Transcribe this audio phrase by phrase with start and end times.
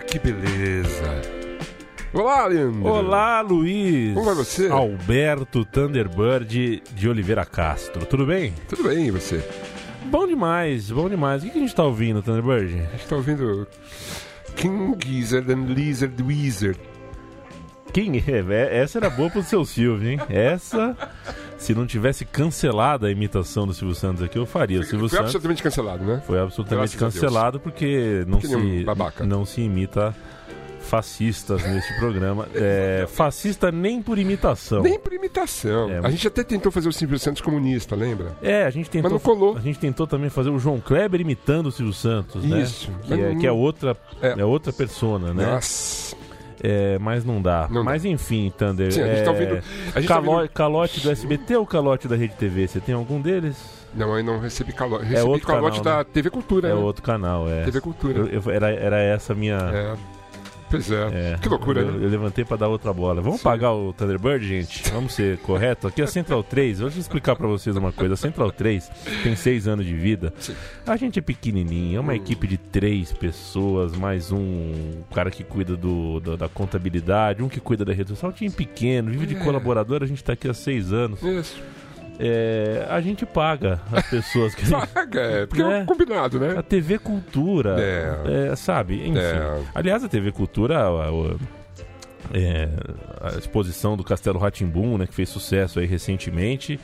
[0.00, 1.20] Ah, que beleza.
[2.14, 2.86] Olá, Leandro.
[2.86, 4.14] Olá, Luiz.
[4.14, 4.66] Como vai você?
[4.68, 8.06] Alberto Thunderbird de Oliveira Castro.
[8.06, 8.54] Tudo bem?
[8.66, 9.46] Tudo bem, e você?
[10.06, 11.42] Bom demais, bom demais.
[11.42, 12.80] O que que a gente tá ouvindo, Thunderbird?
[12.80, 13.68] A gente tá ouvindo
[14.56, 16.80] King Gizzard and Lizard Wizard.
[17.92, 18.54] Quem é?
[18.54, 20.18] É, Essa era boa pro seu Silvio, hein?
[20.30, 20.96] Essa,
[21.60, 24.80] se não tivesse cancelada a imitação do Silvio Santos aqui, eu faria.
[24.80, 26.22] O Silvio Foi Santos absolutamente cancelado, né?
[26.26, 29.24] foi absolutamente Graças cancelado porque não se, babaca.
[29.26, 30.14] não se imita
[30.80, 32.48] fascistas neste programa.
[32.54, 34.82] É, fascista nem por imitação.
[34.82, 35.90] Nem por imitação.
[35.90, 38.32] É, a gente até tentou fazer o Silvio Santos comunista, lembra?
[38.42, 39.10] É, a gente tentou.
[39.10, 39.56] não colou.
[39.56, 42.62] A gente tentou também fazer o João Kleber imitando o Silvio Santos, né?
[42.62, 42.90] Isso.
[43.02, 44.40] Que Mas é, não- que é outra, É.
[44.40, 44.44] é.
[44.44, 45.46] outra persona, né?
[45.46, 46.16] Nossa.
[46.62, 47.66] É, mas não dá.
[47.70, 48.92] Não mas enfim, Thunder.
[48.92, 49.54] Sim, a gente é, tá ouvindo-
[50.00, 52.68] gente tá calo- ouvindo- Calote do SBT ou calote da Rede TV?
[52.68, 53.56] Você tem algum deles?
[53.94, 55.04] Não, eu não recebi calote.
[55.04, 56.78] Recebi outro calote canal, da TV Cultura, É né?
[56.78, 57.64] outro canal, é.
[57.64, 58.18] TV Cultura.
[58.20, 59.56] Eu- eu- era, era essa a minha.
[59.56, 59.94] É.
[60.70, 61.32] Pois é.
[61.34, 62.04] é, Que loucura, eu, né?
[62.06, 63.20] eu levantei pra dar outra bola.
[63.20, 63.44] Vamos Sim.
[63.44, 64.88] pagar o Thunderbird, gente?
[64.92, 65.88] Vamos ser correto?
[65.88, 66.78] Aqui é a Central 3.
[66.78, 68.14] Deixa eu explicar pra vocês uma coisa.
[68.14, 68.88] A Central 3
[69.22, 70.32] tem seis anos de vida.
[70.38, 70.54] Sim.
[70.86, 75.76] A gente é pequenininho, é uma equipe de três pessoas, mais um cara que cuida
[75.76, 78.30] do, da, da contabilidade, um que cuida da rede social.
[78.30, 79.38] Um time pequeno, vive de É.
[79.40, 80.02] colaborador.
[80.02, 81.20] A gente tá aqui há seis anos.
[81.22, 81.60] Isso.
[82.22, 85.46] É, a gente paga as pessoas que a gente Paga, é.
[85.46, 85.78] Porque é Né?
[85.82, 86.62] um combinado, a né?
[86.62, 88.48] TV Cultura, É.
[88.52, 88.96] é, sabe?
[89.08, 89.18] Enfim.
[89.18, 89.62] É.
[89.74, 91.36] Aliás, a TV Cultura, a, a-
[92.32, 92.68] é,
[93.22, 96.78] a exposição do Castelo Ratimbum, né, que fez sucesso aí recentemente,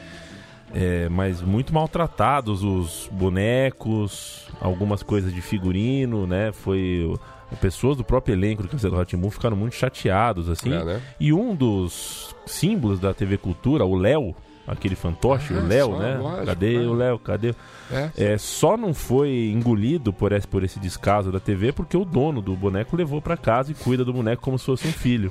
[0.74, 6.50] é, mas muito maltratados os bonecos, algumas coisas de figurino, né?
[6.52, 7.14] Foi
[7.60, 10.72] pessoas do próprio elenco do Castelo Ratimbum ficaram muito chateados assim.
[10.74, 11.00] É, né?
[11.20, 14.34] E um dos símbolos da TV Cultura, o Léo,
[14.66, 16.16] aquele fantoche, Ah, o Léo, né?
[16.16, 16.86] lógico, Cadê né?
[16.86, 17.18] o Léo?
[17.18, 17.54] Cadê?
[17.90, 18.10] É.
[18.16, 22.42] É, só não foi engolido por esse, por esse descaso da TV porque o dono
[22.42, 25.30] do boneco levou pra casa e cuida do boneco como se fosse um filho.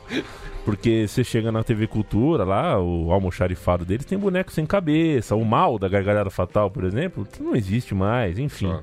[0.63, 5.35] Porque você chega na TV Cultura, lá, o almoxarifado deles tem boneco sem cabeça.
[5.35, 8.67] O mal da gargalhada fatal, por exemplo, que não existe mais, enfim.
[8.69, 8.81] Só.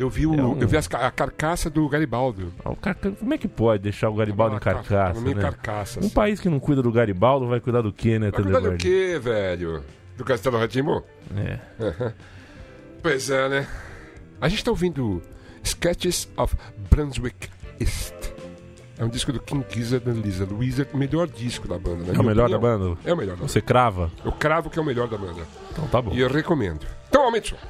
[0.00, 2.50] Eu vi, o, É um- eu vi as a carcaça do Garibaldo.
[2.64, 5.34] Ah, carca- Como é que pode deixar o Garibaldo em Uma car- carcaça, né?
[5.34, 6.00] carcaça.
[6.00, 6.14] Um assim.
[6.14, 9.18] país que não cuida do Garibaldo vai cuidar do quê, né, Vai cuidar do quê,
[9.22, 9.84] velho?
[10.16, 11.04] Do Castelo Ratimbo?
[11.36, 11.58] É.
[13.02, 13.66] Pois é, né?
[14.40, 15.22] A gente tá ouvindo
[15.62, 16.54] Sketches of
[16.90, 18.14] Brunswick East.
[18.98, 22.04] É um disco do King Gizzard and Lizard Wizard, o melhor disco da banda.
[22.12, 22.78] na É o melhor da opinião.
[22.78, 22.98] banda?
[23.04, 23.48] É o melhor da banda.
[23.48, 24.10] Você crava?
[24.24, 25.40] Eu cravo que é o melhor da banda.
[25.72, 26.12] Então tá bom.
[26.12, 26.86] E eu recomendo.
[27.08, 27.66] Então, aumente o som.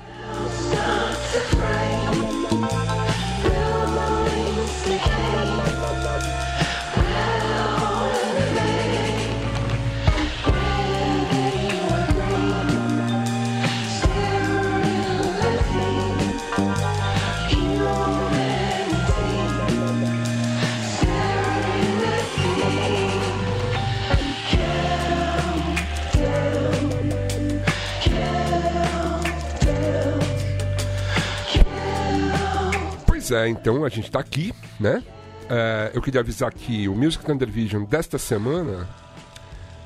[33.30, 35.02] É, então a gente tá aqui, né?
[35.48, 38.88] É, eu queria avisar que o Music Thunder Vision desta semana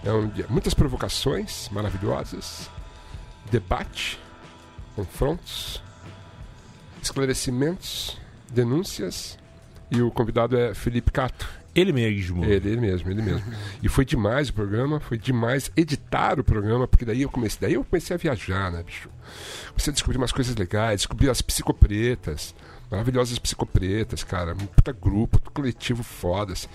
[0.05, 0.47] É um dia.
[0.51, 2.69] Muitas provocações maravilhosas,
[3.51, 4.19] debate,
[4.95, 5.83] confrontos,
[7.03, 8.19] esclarecimentos,
[8.51, 9.39] denúncias.
[9.91, 11.49] E o convidado é Felipe Cato.
[11.75, 12.45] Ele mesmo.
[12.45, 13.45] Ele, ele mesmo, ele mesmo.
[13.83, 17.75] E foi demais o programa, foi demais editar o programa, porque daí eu comecei, daí
[17.75, 19.09] eu comecei a viajar, né, bicho?
[19.71, 22.55] Comecei a descobrir umas coisas legais, descobri as psicopretas,
[22.95, 26.69] maravilhosas psicopretas, cara, um puta grupo, um coletivo foda, assim.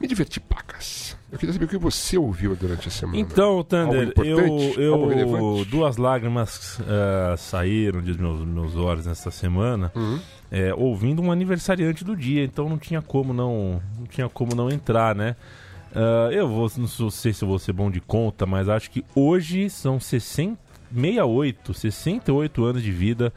[0.00, 1.14] Me diverti pacas.
[1.30, 3.18] Eu queria saber o que você ouviu durante a semana.
[3.18, 10.18] Então, Thunder, eu, eu duas lágrimas ah, saíram de meus, meus olhos nesta semana, Uhum.
[10.50, 14.70] é, ouvindo um aniversariante do dia, então não tinha como não, não tinha como não
[14.70, 15.36] entrar, né?
[15.94, 19.04] Ah, eu vou, não sei se eu vou ser bom de conta, mas acho que
[19.14, 20.58] hoje são 60,
[20.94, 23.32] 68, 68 anos de vida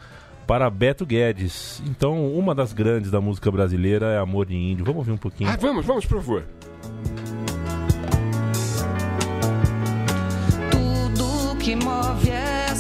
[0.45, 1.81] para Beto Guedes.
[1.88, 4.86] Então, uma das grandes da música brasileira é Amor de Índio.
[4.86, 5.50] Vamos ouvir um pouquinho.
[5.50, 6.44] Ah, vamos, vamos, por favor.
[10.72, 12.75] Tudo que move é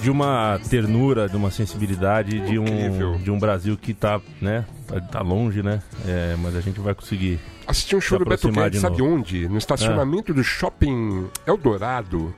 [0.00, 4.64] de uma ternura, de uma sensibilidade, de um, de um Brasil que tá, né,
[5.10, 5.82] tá, longe, né?
[6.06, 7.40] É, mas a gente vai conseguir.
[7.66, 9.48] Assisti um show do Beto Guedes, de sabe onde?
[9.48, 12.34] No estacionamento do shopping Eldorado,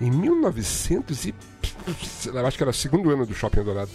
[0.00, 1.34] em 1900 e...
[2.46, 3.90] acho que era o segundo ano do shopping Eldorado.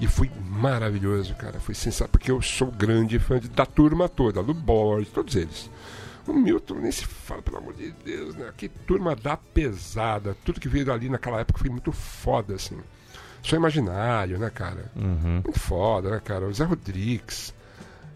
[0.00, 1.58] E foi maravilhoso, cara.
[1.58, 5.68] Foi sensacional, porque eu sou grande fã de- da turma toda, do Borges, todos eles.
[6.28, 8.52] O Milton nem se fala, pelo amor de Deus, né?
[8.56, 10.36] Que turma da pesada.
[10.44, 12.78] Tudo que veio ali naquela época foi muito foda, assim.
[13.42, 14.90] Só imaginário, né, cara?
[14.94, 15.40] Uhum.
[15.44, 16.46] Muito foda, né, cara?
[16.46, 17.54] O Zé Rodrigues.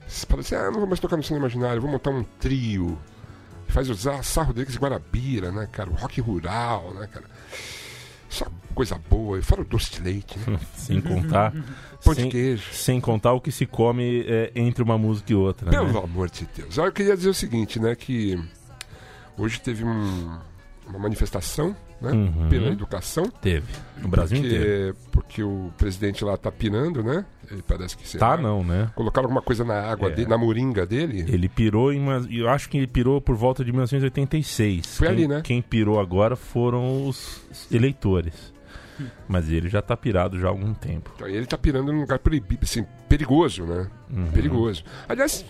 [0.07, 2.99] Você fala assim, ah, não vou mais tocar no cinema imaginário, vou montar um trio.
[3.69, 5.89] Faz o Zé Sá Rodrigues e Guarabira, né, cara?
[5.89, 7.25] O rock rural, né, cara?
[8.33, 9.39] Só coisa boa.
[9.39, 10.59] E fora o doce de leite, né?
[10.75, 11.53] Sem contar.
[12.03, 12.73] Pão de sem, queijo.
[12.73, 15.71] sem contar o que se come é, entre uma música e outra.
[15.71, 15.77] Né?
[15.79, 16.77] Pelo amor de Deus.
[16.79, 18.43] Olha, Eu queria dizer o seguinte, né, que
[19.39, 20.37] hoje teve um-
[20.89, 22.49] uma manifestação, né, Uhum.
[22.51, 23.25] pela educação.
[23.41, 23.67] Teve.
[24.01, 24.95] No Brasil inteiro.
[24.95, 27.25] porque, porque o presidente lá tá pirando, né?
[27.51, 28.91] Ele parece que sei Tá, lá, não, né?
[28.95, 30.13] Colocaram alguma coisa na água, É.
[30.15, 31.25] dele, na moringa dele.
[31.29, 32.27] Ele pirou em uma.
[32.31, 34.97] Eu acho que ele pirou por volta de 1986.
[34.97, 35.41] Foi quem, ali, né?
[35.45, 38.53] Quem pirou agora foram os eleitores.
[39.27, 41.11] Mas ele já tá pirado já há algum tempo.
[41.17, 43.89] Então, ele tá pirando num lugar proibido, assim, perigoso, né?
[44.11, 44.31] Uhum.
[44.31, 44.85] Perigoso.
[45.09, 45.45] Aliás,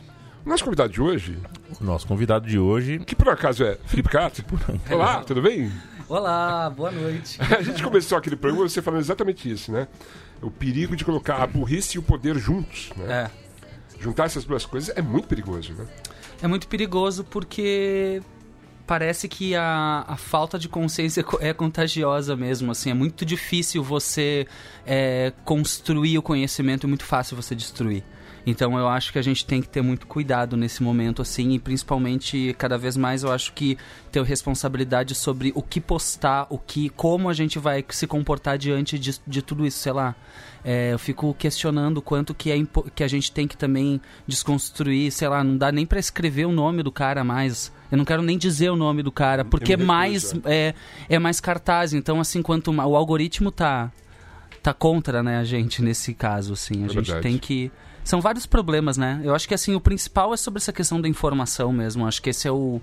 [0.45, 1.39] o nosso convidado de hoje,
[1.81, 2.99] O nosso convidado de hoje.
[3.01, 4.43] que por acaso é Felipe Cato.
[4.91, 5.71] Olá, tudo bem?
[6.17, 7.39] Olá, boa noite.
[7.57, 9.89] A gente começou aquele programa você falando exatamente isso, né?
[10.43, 13.31] O perigo de colocar a burrice e o poder juntos, né?
[13.33, 15.87] É, Juntar essas duas coisas é muito perigoso, né?
[16.43, 18.21] é muito perigoso porque
[18.87, 23.83] parece que a, a falta de consciência co- é contagiosa mesmo, assim, é muito difícil
[23.83, 24.47] você
[24.85, 28.05] é, construir o conhecimento e muito fácil você destruir.
[28.45, 31.59] Então eu acho que a gente tem que ter muito cuidado nesse momento, assim, e
[31.59, 33.79] principalmente cada vez mais eu acho que
[34.11, 38.99] ter responsabilidade sobre o que postar, o que, como a gente vai se comportar diante
[38.99, 40.15] de, de tudo isso, sei lá.
[40.65, 42.57] É, eu fico questionando o quanto que, é,
[42.95, 46.53] que a gente tem que também desconstruir, sei lá, não dá nem pra escrever o
[46.53, 47.73] nome do cara mais.
[47.91, 50.75] Eu não quero nem dizer o nome do cara, porque me mais é,
[51.09, 51.93] é mais cartaz.
[51.93, 53.91] Então, assim, quanto o algoritmo tá
[54.63, 56.83] tá contra, né, a gente nesse caso, assim.
[56.83, 57.23] A É gente verdade.
[57.23, 57.71] tem que
[58.05, 59.21] são vários problemas, né?
[59.25, 62.07] Eu acho que assim o principal é sobre essa questão da informação mesmo.
[62.07, 62.81] Acho que esse é o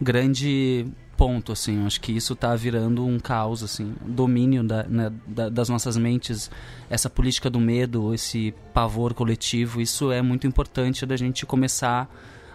[0.00, 1.84] grande ponto, assim.
[1.84, 6.50] Acho que isso tá virando um caos, assim, domínio da, né, da- das nossas mentes,
[6.88, 9.80] essa política do medo, esse pavor coletivo.
[9.80, 12.08] Isso é muito importante da gente começar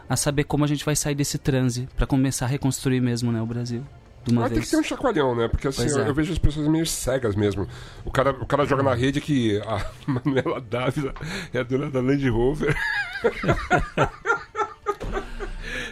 [0.07, 3.41] a saber como a gente vai sair desse transe para começar a reconstruir mesmo, né,
[3.41, 3.83] o Brasil.
[4.25, 4.69] De uma Mas tem vez.
[4.69, 5.47] que ter um chacoalhão, né?
[5.49, 6.09] Porque assim, eu, é.
[6.09, 7.67] eu vejo as pessoas meio cegas mesmo.
[8.05, 11.13] O cara, o cara joga na rede que a Manuela Dávila
[11.53, 12.75] é a dona da Land Rover.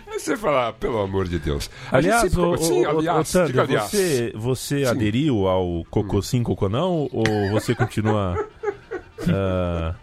[0.08, 1.70] Aí você fala, ah, pelo amor de Deus.
[1.92, 3.92] A gente Aliás, sempre- o, sim, o, aliás, o, diga aliás.
[3.92, 4.92] você, você Sim.
[4.92, 7.10] aderiu ao Cocô sim, Cocô não?
[7.12, 8.36] Ou você continua.
[9.30, 9.96] Ah,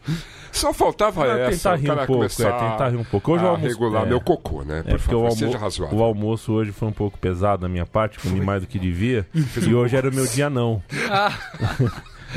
[0.52, 3.32] Só faltava Ah, essa, tentar o rir um pouco, começar é, tentar rir um pouco.
[3.32, 4.08] Hoje a o almoço- regular é.
[4.08, 4.82] meu cocô, né?
[4.82, 5.98] Por É porque o, favor, almo seja razoável.
[5.98, 9.26] o almoço hoje foi um pouco pesado da minha parte, comi mais do que devia.
[9.34, 10.82] e hoje era o meu dia não.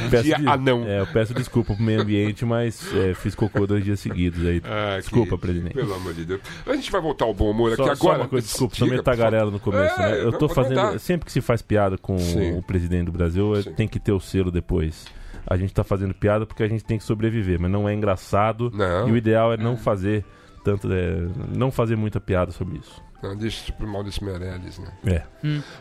[0.10, 0.86] Peço Dia de- anão.
[0.88, 4.62] É, eu peço desculpa pro meio ambiente, mas é, fiz cocô dois dias seguidos aí.
[4.64, 5.74] Ah, desculpa, que- presidente.
[5.74, 6.40] Pelo amor de Deus.
[6.66, 8.22] A gente vai voltar ao bom humor Só, aqui só agora.
[8.24, 10.22] uma coisa, desculpa, Diga, também tagarela no começo, É, né?
[10.22, 10.98] Eu não, tô fazendo.
[10.98, 12.58] Sempre que se faz piada com Sim.
[12.58, 13.74] o presidente do Brasil, é- Sim.
[13.74, 15.06] tem que ter o selo depois.
[15.45, 18.71] A gente tá fazendo piada porque a gente tem que sobreviver, mas não é engraçado.
[18.74, 19.10] Não.
[19.10, 20.24] E o ideal é não fazer
[20.63, 20.91] tanto.
[20.91, 23.01] é, não fazer muita piada sobre isso.
[23.21, 24.91] Não, deixa isso pro Maurício Meirelles, né?
[25.05, 25.24] É.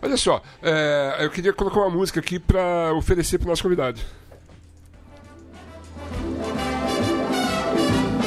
[0.03, 3.99] Olha só, é, eu queria colocar uma música aqui pra oferecer pro nosso convidado.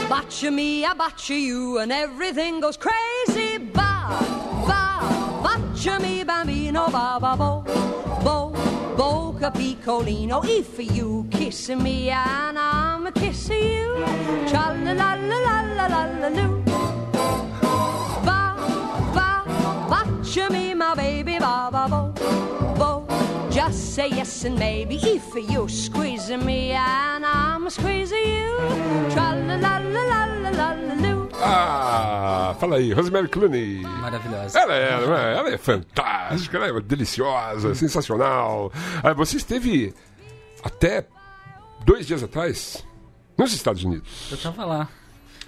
[0.09, 3.59] Botcha me, I botcha you, and everything goes crazy.
[3.59, 4.19] Ba,
[4.67, 7.63] ba, me, bambino, ba, ba, bo,
[9.43, 10.41] boca piccolino.
[10.45, 14.05] If you kiss me, and I'm kissing you,
[14.47, 16.47] tra la la la la la la la.
[18.23, 18.55] Ba,
[19.13, 19.43] ba,
[19.89, 22.13] botcha me, my baby, ba, ba, bo,
[22.77, 23.05] bo.
[23.50, 28.57] Just say yes and maybe if you squeeze me and I'm squeezing you.
[29.15, 31.23] La la la la la la la loo.
[31.45, 33.81] Ah, fala aí, Rosemary Clooney.
[33.81, 34.59] Maravilhosa.
[34.59, 35.38] Ela é, não é?
[35.38, 38.71] ela é fantástica, ela é deliciosa, sensacional.
[39.03, 39.93] Ah, você esteve
[40.63, 41.05] até
[41.85, 42.83] dois dias atrás
[43.38, 44.29] nos Estados Unidos.
[44.31, 44.88] Eu tava lá.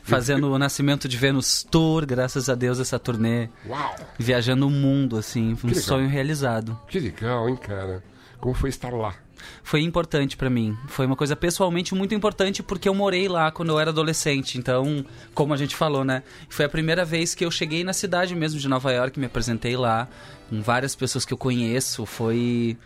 [0.03, 3.49] Fazendo o Nascimento de Vênus Tour, graças a Deus, essa turnê.
[3.67, 5.57] Uau, Viajando o mundo, assim.
[5.63, 6.79] Um sonho realizado.
[6.87, 8.03] que legal, hein, cara?
[8.39, 9.15] Como foi estar lá?
[9.63, 10.77] Foi importante pra mim.
[10.87, 14.57] Foi uma coisa pessoalmente muito importante porque eu morei lá quando eu era adolescente.
[14.57, 16.23] Então, como a gente falou, né?
[16.49, 19.75] Foi a primeira vez que eu cheguei na cidade mesmo de Nova York, me apresentei
[19.75, 20.07] lá
[20.49, 22.05] com várias pessoas que eu conheço.
[22.05, 22.77] Foi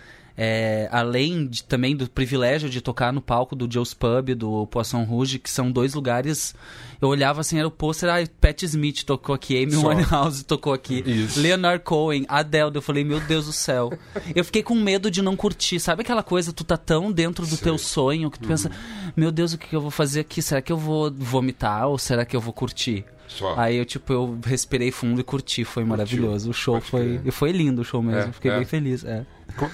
[0.42, 5.04] é, além de- também do privilégio de tocar no palco do Joe's Pub, do Poisson
[5.04, 6.56] Rouge, que são dois lugares.
[7.02, 9.76] Eu olhava assim, era o pôster, ah, Pat Smith tocou aqui, Amy.
[9.76, 11.42] Winehouse tocou aqui, Isso.
[11.42, 12.72] Leonard Cohen, Adele.
[12.76, 13.92] Eu falei, meu Deus do céu.
[14.34, 15.78] Eu fiquei com medo de não curtir.
[15.80, 18.72] Sabe aquela coisa, tu tá tão dentro do teu sonho que tu pensa,
[19.18, 20.42] meu Deus, o que eu vou fazer aqui?
[20.42, 23.04] Será que eu vou vomitar ou será que eu vou curtir?
[23.30, 23.54] Só.
[23.58, 26.50] Aí eu, tipo, eu respirei fundo e curti, foi maravilhoso.
[26.50, 27.22] O show Pode foi.
[27.24, 28.30] E foi lindo o show mesmo.
[28.30, 28.58] É, Fiquei é.
[28.58, 29.06] bem feliz.
[29.06, 29.24] É.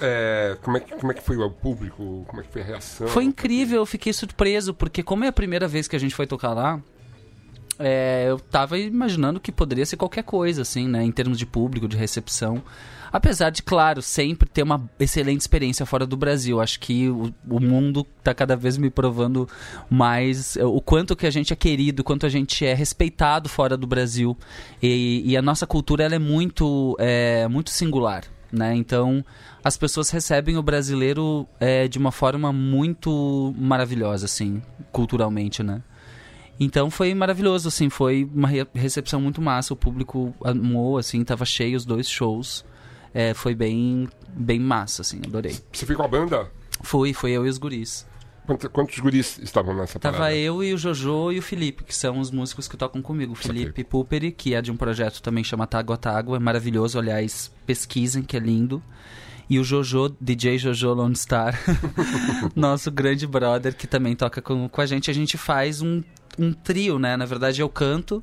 [0.00, 2.24] É, como, é que, como é que foi o público?
[2.26, 3.08] Como é que foi a reação?
[3.08, 6.26] Foi incrível, eu fiquei surpreso, porque como é a primeira vez que a gente foi
[6.26, 6.80] tocar lá,
[7.78, 11.02] é, eu tava imaginando que poderia ser qualquer coisa, assim, né?
[11.02, 12.62] Em termos de público, de recepção.
[13.12, 16.60] Apesar de, claro, sempre ter uma excelente experiência fora do Brasil.
[16.60, 19.48] Acho que o, o mundo tá cada vez me provando
[19.88, 23.48] mais é, o quanto que a gente é querido, o quanto a gente é respeitado
[23.48, 24.36] fora do Brasil.
[24.82, 28.24] E, e a nossa cultura ela é muito, é, muito singular.
[28.52, 28.74] Né?
[28.76, 29.24] Então,
[29.62, 35.82] as pessoas recebem o brasileiro é, de uma forma muito maravilhosa, assim, culturalmente, né?
[36.58, 41.44] Então foi maravilhoso, assim, foi uma re- recepção muito massa, o público amou, assim, tava
[41.44, 42.64] cheio os dois shows.
[43.18, 45.56] É, foi bem, bem massa, assim, adorei.
[45.72, 46.50] Você foi com a banda?
[46.82, 48.06] Fui, foi eu e os guris.
[48.44, 50.36] Quantos, quantos guris estavam nessa Tava parada?
[50.36, 53.32] eu e o Jojo e o Felipe, que são os músicos que tocam comigo.
[53.32, 57.50] O Felipe Puperi, que é de um projeto também chama Tágua Tágua, é maravilhoso, aliás,
[57.64, 58.82] pesquisem, que é lindo.
[59.48, 61.58] E o Jojo, DJ Jojo Lone Star,
[62.54, 65.10] nosso grande brother, que também toca com, com a gente.
[65.10, 66.02] A gente faz um,
[66.38, 67.16] um trio, né?
[67.16, 68.22] Na verdade, eu canto.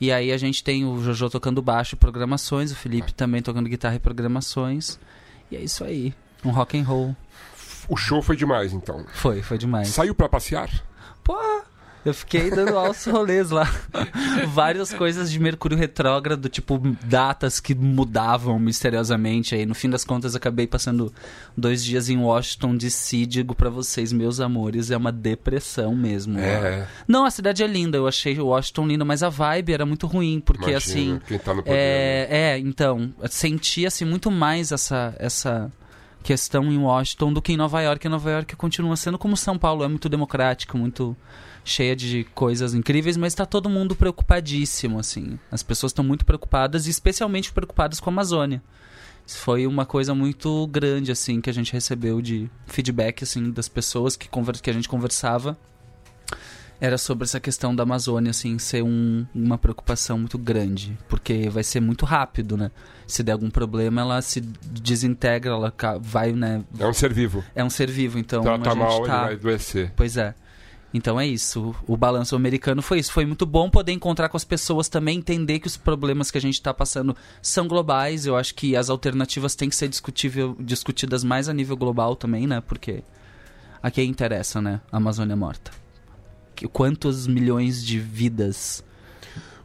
[0.00, 3.68] E aí a gente tem o Jojo tocando baixo e programações, o Felipe também tocando
[3.68, 4.98] guitarra e programações.
[5.50, 6.14] E é isso aí.
[6.44, 7.16] Um rock and roll.
[7.88, 9.04] O show foi demais, então.
[9.12, 9.88] Foi, foi demais.
[9.88, 10.70] Saiu pra passear?
[11.24, 11.36] Pô,
[12.08, 13.70] eu fiquei dando altos rolês lá.
[14.48, 19.54] Várias coisas de Mercúrio retrógrado, tipo datas que mudavam misteriosamente.
[19.54, 21.12] Aí no fim das contas acabei passando
[21.56, 23.26] dois dias em Washington DC.
[23.26, 26.38] Digo pra vocês, meus amores, é uma depressão mesmo.
[26.38, 26.86] É.
[27.06, 27.96] Não, a cidade é linda.
[27.96, 31.20] Eu achei Washington linda, mas a vibe era muito ruim porque Imagina, assim.
[31.26, 31.76] Quem tá no poder.
[31.76, 31.78] né?
[31.78, 35.70] É, é, então, sentia-se muito mais essa, essa
[36.28, 38.06] questão em Washington do que em Nova York.
[38.06, 41.16] E Nova York continua sendo como São Paulo, é muito democrático, muito
[41.64, 45.38] cheia de coisas incríveis, mas está todo mundo preocupadíssimo, assim.
[45.50, 48.62] As pessoas estão muito preocupadas especialmente preocupadas com a Amazônia.
[49.26, 53.66] Isso foi uma coisa muito grande, assim, que a gente recebeu de feedback, assim, das
[53.66, 55.56] pessoas que, conver que a gente conversava.
[56.80, 60.96] Era sobre essa questão da Amazônia, assim, ser um- uma preocupação muito grande.
[61.08, 62.70] Porque vai ser muito rápido, né?
[63.06, 66.62] Se der algum problema, ela se desintegra, ela vai, né?
[66.78, 67.42] É um ser vivo.
[67.54, 69.24] É um ser vivo, então Então, ela tá mal, tá...
[69.24, 69.92] vai adoecer.
[69.96, 70.34] Pois é.
[70.94, 71.74] Então é isso.
[71.86, 73.12] O balanço americano foi isso.
[73.12, 76.40] Foi muito bom poder encontrar com as pessoas também, entender que os problemas que a
[76.40, 78.24] gente está passando são globais.
[78.24, 82.46] Eu acho que as alternativas têm que ser discutível, discutidas mais a nível global também,
[82.46, 82.62] né?
[82.62, 83.02] Porque
[83.82, 84.80] a quem interessa, né?
[84.90, 85.70] A Amazônia morta.
[86.66, 88.82] Quantos milhões de vidas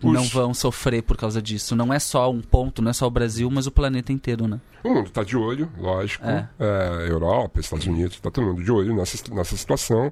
[0.01, 1.75] Os- não vão sofrer por causa disso.
[1.75, 4.59] Não é só um ponto, não é só o Brasil, mas o planeta inteiro, né?
[4.83, 6.25] O mundo está de olho, lógico.
[6.27, 6.49] É.
[6.59, 10.11] É, Europa, Estados Unidos, está todo mundo de olho nessa, nessa situação,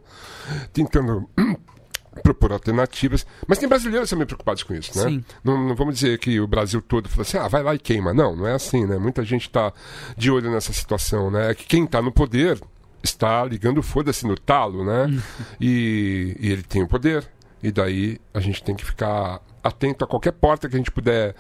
[0.72, 1.30] tentando
[2.24, 3.26] propor alternativas.
[3.46, 5.10] Mas tem brasileiros também preocupados com isso, né?
[5.10, 5.26] Sim.
[5.44, 8.14] Não, não vamos dizer que o Brasil todo fala assim, ah, vai lá e queima.
[8.14, 8.98] Não, não é assim, né?
[8.98, 9.74] Muita gente está
[10.18, 11.54] de olho nessa situação, né?
[11.54, 12.58] Que quem está no poder
[13.04, 15.08] está ligando foda-se no talo, né?
[15.60, 17.28] e, e ele tem o poder.
[17.64, 21.36] E daí a gente tem que ficar atento a qualquer porta que a gente puder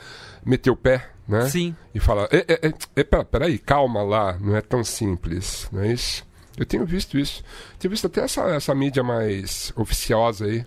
[0.45, 1.49] meter o pé, né?
[1.49, 1.75] Sim.
[1.95, 5.91] E falar, é, é, é, pera- peraí, calma lá, não é tão simples, não é
[5.93, 6.23] isso?
[6.57, 7.43] Eu tenho visto isso.
[7.79, 10.63] Tenho visto até essa, essa mídia mais oficiosa aí,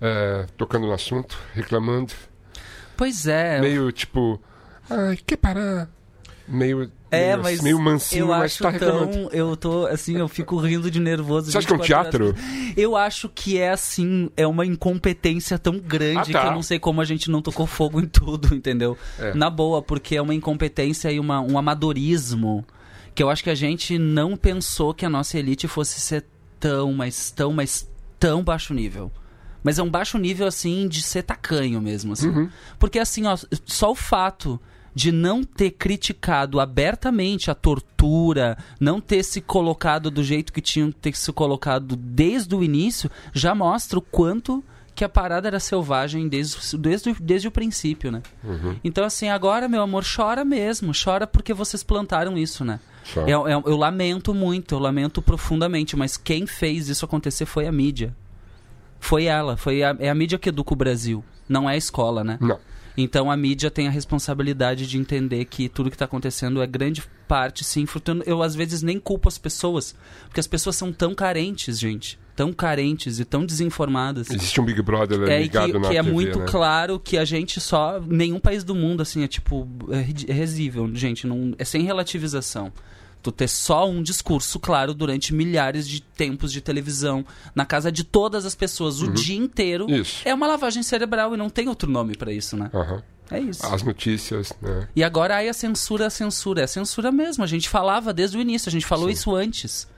[0.00, 2.12] é, tocando no assunto, reclamando,
[2.96, 3.60] Pois é.
[3.60, 4.40] meio tipo,
[4.90, 5.88] ai, quer parar?
[6.46, 9.12] Meio, É, meio, mas meio mansinho, eu mas acho tá reclamando.
[9.12, 11.50] tão, eu tô assim, eu fico rindo de nervoso.
[11.50, 12.26] Você acha que é um 24 teatro?
[12.44, 12.74] horas.
[12.76, 16.40] Eu acho que é assim, é uma incompetência tão grande Ah, tá.
[16.42, 18.96] que eu não sei como a gente não tocou fogo em tudo, entendeu?
[19.18, 19.32] É.
[19.32, 22.64] Na boa, porque é uma incompetência e uma, um amadorismo
[23.14, 26.24] que eu acho que a gente não pensou que a nossa elite fosse ser
[26.60, 27.88] tão, mas tão, mas
[28.20, 29.10] tão baixo nível.
[29.62, 32.28] Mas é um baixo nível, assim, de ser tacanho mesmo, assim.
[32.28, 32.50] Uhum.
[32.78, 33.34] Porque, assim, ó,
[33.64, 34.60] só o fato
[34.94, 40.90] de não ter criticado abertamente a tortura, não ter se colocado do jeito que tinham
[40.92, 44.62] que ter se colocado desde o início, já mostra o quanto
[44.94, 48.22] que a parada era selvagem desde, desde, o- desde o princípio, né?
[48.44, 48.76] Uhum.
[48.84, 50.92] Então, assim, agora, meu amor, chora mesmo.
[50.94, 52.78] Chora porque vocês plantaram isso, né?
[53.26, 57.72] Eu, eu- eu lamento muito, eu lamento profundamente, mas quem fez isso acontecer foi a
[57.72, 58.14] mídia.
[59.00, 62.22] Foi ela, foi a, é a mídia que educa o Brasil, não é a escola,
[62.24, 62.38] né?
[62.40, 62.58] Não.
[62.96, 67.02] Então a mídia tem a responsabilidade de entender que tudo que está acontecendo é grande
[67.26, 68.22] parte, sim, fruto.
[68.24, 69.94] Eu às vezes nem culpo as pessoas,
[70.26, 72.18] porque as pessoas são tão carentes, gente.
[72.36, 74.28] Tão carentes e tão desinformadas.
[74.28, 76.46] Existe um Big Brother É, e ligado que, na que é TV, muito né?
[76.48, 78.00] claro que a gente só.
[78.00, 79.68] Nenhum país do mundo, assim, é tipo.
[79.90, 79.98] É
[80.30, 81.28] é risível, gente.
[81.28, 82.72] Não, é sem relativização.
[83.24, 88.04] Tu ter só um discurso, claro, durante milhares de tempos de televisão, na casa de
[88.04, 89.86] todas as pessoas, o dia inteiro.
[89.86, 89.96] Uhum.
[89.96, 90.20] Isso.
[90.28, 92.70] É uma lavagem cerebral e não tem outro nome pra isso, né?
[92.74, 93.02] Aham.
[93.30, 93.64] É isso.
[93.64, 94.86] As notícias, né?
[94.94, 96.60] E agora aí a censura, a censura.
[96.60, 97.42] É a censura mesmo.
[97.42, 99.88] A gente falava desde o início, a gente falou isso antes.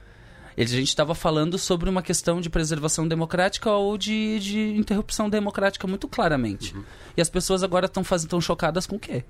[0.57, 5.85] A gente estava falando sobre uma questão de preservação democrática ou de, de interrupção democrática
[5.85, 6.73] muito claramente.
[7.17, 9.25] E as pessoas agora estão tão chocadas com o quê?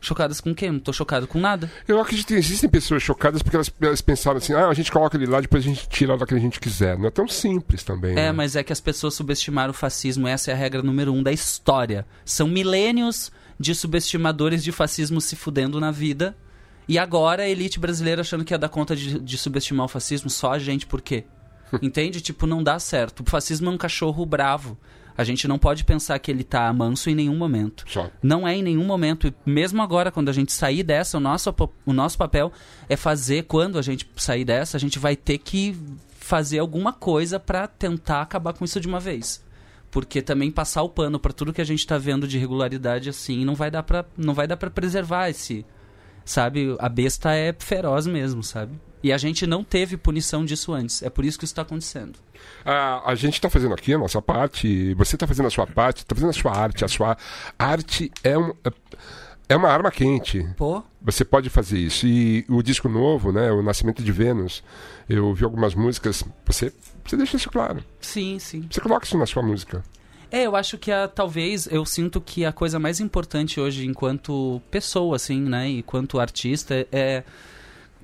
[0.00, 0.70] Chocadas com o quê?
[0.70, 1.70] Não tô chocado com nada.
[1.86, 5.16] Eu acredito que existem pessoas chocadas porque elas, elas pensaram assim, ah, a gente coloca
[5.16, 6.98] ele lá, depois a gente tira hora que a gente quiser.
[6.98, 8.12] Não é tão simples também.
[8.12, 8.32] É, né?
[8.32, 10.26] mas é que as pessoas subestimaram o fascismo.
[10.26, 12.06] Essa é a regra número um da história.
[12.24, 16.34] São milênios de subestimadores de fascismo se fudendo na vida.
[16.88, 20.30] E agora a elite brasileira achando que ia dar conta de, de subestimar o fascismo.
[20.30, 21.24] Só a gente, por quê?
[21.82, 22.20] Entende?
[22.20, 23.20] Tipo, não dá certo.
[23.20, 24.78] O fascismo é um cachorro bravo.
[25.16, 27.84] A gente não pode pensar que ele tá manso em nenhum momento.
[27.86, 28.10] Só.
[28.22, 29.28] Não é em nenhum momento.
[29.28, 32.52] E mesmo agora, quando a gente sair dessa, o nosso, o nosso papel
[32.88, 35.76] é fazer, quando a gente sair dessa, a gente vai ter que
[36.30, 39.44] fazer alguma coisa pra tentar acabar com isso de uma vez.
[39.90, 43.44] Porque também passar o pano pra tudo que a gente tá vendo de irregularidade assim,
[43.44, 45.66] não vai dar pra, não vai dar para preservar esse,
[46.24, 46.76] sabe?
[46.78, 48.78] A besta é feroz mesmo, sabe?
[49.02, 51.02] E a gente não teve punição disso antes.
[51.02, 52.18] É por isso que isso tá acontecendo.
[52.64, 55.98] Ah, a gente está fazendo aqui a nossa parte, você está fazendo a sua parte,
[55.98, 56.84] está fazendo a sua arte.
[56.84, 57.16] A sua
[57.58, 58.52] arte é, um,
[59.48, 60.46] é uma arma quente.
[60.56, 62.06] Pô, Você pode fazer isso.
[62.06, 64.62] E o disco novo, né, o Nascimento de Vênus,
[65.08, 66.72] eu ouvi algumas músicas, você,
[67.04, 67.82] você deixa isso claro.
[68.00, 68.66] sim, sim.
[68.70, 69.82] Você coloca isso na sua música.
[70.30, 74.62] É, eu acho que a, talvez eu sinto que a coisa mais importante hoje, enquanto
[74.70, 77.24] pessoa, assim, né, e enquanto artista, é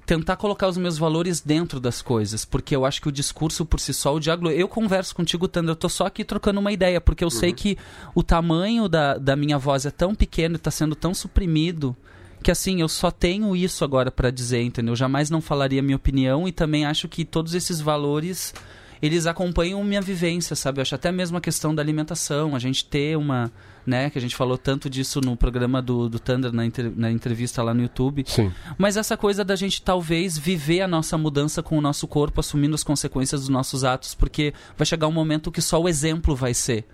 [0.06, 3.80] tentar colocar os meus valores dentro das coisas, porque eu acho que o discurso por
[3.80, 7.00] si só, o diálogo, eu converso contigo, Tandra, eu tô só aqui trocando uma ideia,
[7.00, 7.76] porque eu sei que
[8.14, 11.94] o tamanho da, da minha voz é tão pequeno e tá sendo tão suprimido,
[12.40, 14.92] que assim, eu só tenho isso agora pra dizer, entendeu?
[14.92, 18.54] Eu jamais não falaria minha opinião e também acho que todos esses valores
[19.02, 20.78] eles acompanham minha vivência, sabe?
[20.78, 23.50] Eu acho até mesmo a questão da alimentação, a gente ter uma,
[23.86, 27.10] né, que a gente falou tanto disso no programa do, do Thunder, na, inter- na
[27.10, 28.24] entrevista lá no YouTube.
[28.26, 28.52] Sim.
[28.76, 32.74] Mas essa coisa da gente talvez viver a nossa mudança com o nosso corpo, assumindo
[32.74, 36.52] as consequências dos nossos atos, porque vai chegar um momento que só o exemplo vai
[36.52, 36.84] ser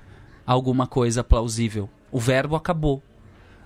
[0.47, 1.89] alguma coisa plausível.
[2.11, 3.03] O verbo acabou.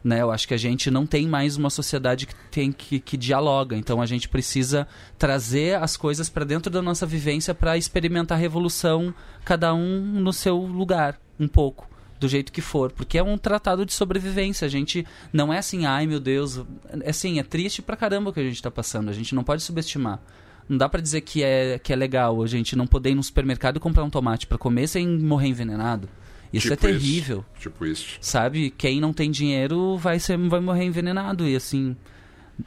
[0.04, 0.22] Né?
[0.22, 3.76] Eu acho que a gente não tem mais uma sociedade que tem que, que dialoga,
[3.76, 4.86] então a gente precisa
[5.18, 9.12] trazer as coisas para dentro da nossa vivência para experimentar a revolução,
[9.44, 13.85] cada um no seu lugar, um pouco, do jeito que for, porque é um tratado
[13.85, 14.64] de sobrevivência.
[14.64, 16.61] A gente não é assim, ai meu Deus,
[17.02, 19.44] é assim, é triste pra caramba o que a gente tá passando, a gente não
[19.44, 20.20] pode subestimar.
[20.68, 23.22] Não dá pra dizer que é, que é legal a gente não poder ir no
[23.22, 26.09] supermercado e comprar um tomate pra comer sem morrer envenenado.
[26.52, 27.44] Isso Tipo é terrível.
[27.59, 28.18] Tipo isso.
[28.20, 28.70] Sabe?
[28.70, 31.46] Quem não tem dinheiro vai, ser, vai morrer envenenado.
[31.46, 31.96] E assim,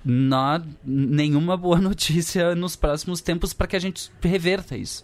[0.04, 5.04] não há nenhuma boa notícia nos próximos tempos para que a gente reverta isso.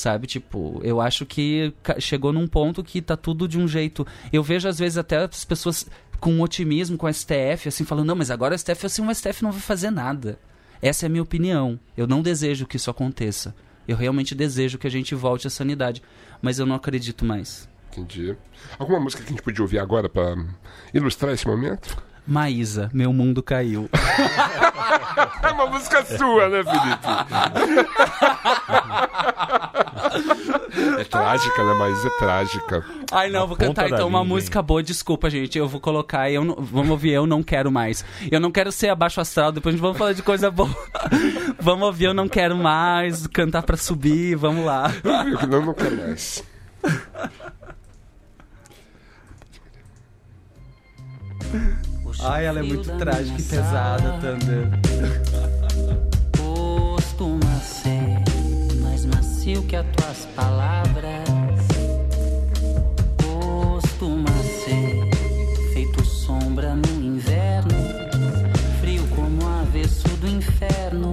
[0.00, 0.26] Sabe?
[0.26, 4.06] Tipo, eu acho que chegou num ponto que tá tudo de um jeito.
[4.32, 5.86] Eu vejo às vezes até as pessoas
[6.18, 9.42] com otimismo com a STF, assim, falando, não, mas agora a STF, assim, o STF
[9.42, 10.38] não vai fazer nada.
[10.80, 11.78] Essa é a minha opinião.
[11.94, 13.54] Eu não desejo que isso aconteça.
[13.86, 16.02] Eu realmente desejo que a gente volte à sanidade.
[16.40, 17.68] Mas eu não acredito mais.
[17.92, 18.34] Entendi.
[18.78, 20.34] Alguma música que a gente podia ouvir agora pra
[20.94, 22.02] ilustrar esse momento?
[22.30, 23.90] Maísa, meu mundo caiu.
[25.42, 27.06] É uma música sua, né, Felipe?
[31.00, 31.74] é trágica, né?
[31.78, 32.84] Mas é trágica.
[33.10, 34.82] Ai, não, vou ponta cantar então uma música boa.
[34.82, 35.58] Desculpa, gente.
[35.58, 36.30] Eu vou colocar.
[36.30, 38.04] Eu não- vamos ouvir Eu Não Quero Mais.
[38.30, 39.52] Eu não quero ser abaixo astral.
[39.52, 40.70] Depois a gente vai falar de coisa boa.
[41.58, 43.26] vamos ouvir Eu Não Quero Mais.
[43.26, 44.36] Cantar pra subir.
[44.36, 44.90] Vamos lá.
[45.50, 46.44] Eu não quero mais.
[52.18, 54.68] Ai, ela é muito trágica e pesada, Thunder.
[56.36, 58.18] Costuma ser
[58.82, 61.24] mais macio que as tuas palavras.
[63.22, 64.30] Costuma
[64.64, 65.08] ser
[65.72, 67.70] feito sombra no inverno,
[68.80, 71.10] frio como avesso do inferno.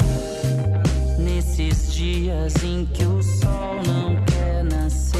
[1.19, 5.17] Nesses dias em que o sol não quer nascer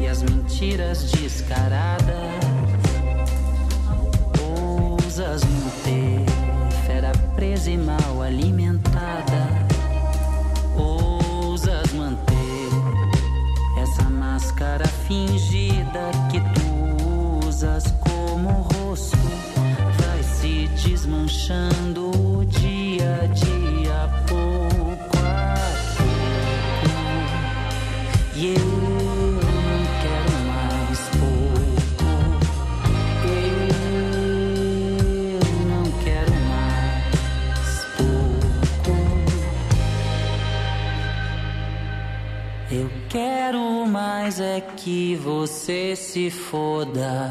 [0.00, 2.37] e as mentiras descaradas
[5.18, 6.24] ousas manter
[6.86, 9.66] fera presa e mal alimentada.
[10.76, 12.70] Ousas manter.
[13.82, 19.18] Essa máscara fingida que tu usas como rosto.
[19.98, 22.27] Vai se desmanchando
[43.08, 47.30] quero mais é que você se foda.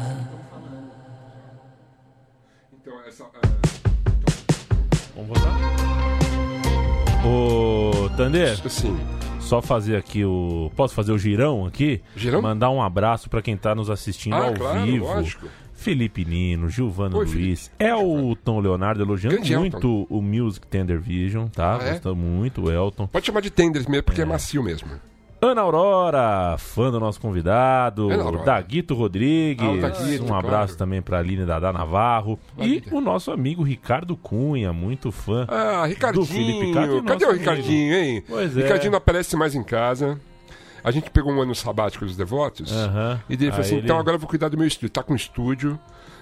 [2.72, 3.24] Então, essa.
[5.14, 5.58] Vamos votar?
[7.26, 8.96] Ô, Tander, Assim,
[9.40, 10.70] só fazer aqui o.
[10.76, 12.00] Posso fazer o girão aqui?
[12.16, 12.42] Girão?
[12.42, 15.04] Mandar um abraço pra quem tá nos assistindo Ah, ao claro, vivo.
[15.04, 15.46] lógico.
[15.74, 21.78] Felipe Nino, Gilvano Oi, Luiz, Elton Leonardo elogiando Grande muito o Music Tender Vision, tá?
[21.80, 21.90] Ah, é?
[21.92, 23.06] Gostando muito, o Elton.
[23.06, 24.88] pode chamar de tenders mesmo, porque é, macio mesmo.
[25.40, 28.08] Ana Aurora, fã do nosso convidado.
[28.44, 29.64] Daguito Rodrigues.
[29.84, 30.76] Ah, Daguito, um abraço claro.
[30.76, 32.38] também pra Aline Dada Navarro.
[32.58, 35.46] E o nosso amigo Ricardo Cunha, muito fã.
[35.48, 37.04] Ah, Do Felipe Cato Ricardinho.
[37.04, 38.24] Cadê o Ricardinho, hein?
[38.28, 38.62] Pois é.
[38.62, 40.18] Ricardinho não aparece mais em casa.
[40.82, 42.72] A gente pegou um ano sabático dos devotos.
[43.28, 44.90] E ele falou assim: ele- então agora eu vou cuidar do meu estúdio.
[44.90, 45.78] Tá com estúdio,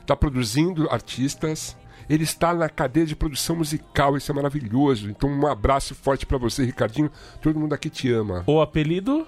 [0.06, 1.74] tá produzindo artistas.
[2.08, 5.10] Ele está na cadeia de produção musical, isso é maravilhoso.
[5.10, 7.10] Então, um abraço forte pra você, Ricardinho.
[7.40, 8.44] Todo mundo aqui te ama.
[8.46, 9.26] O apelido?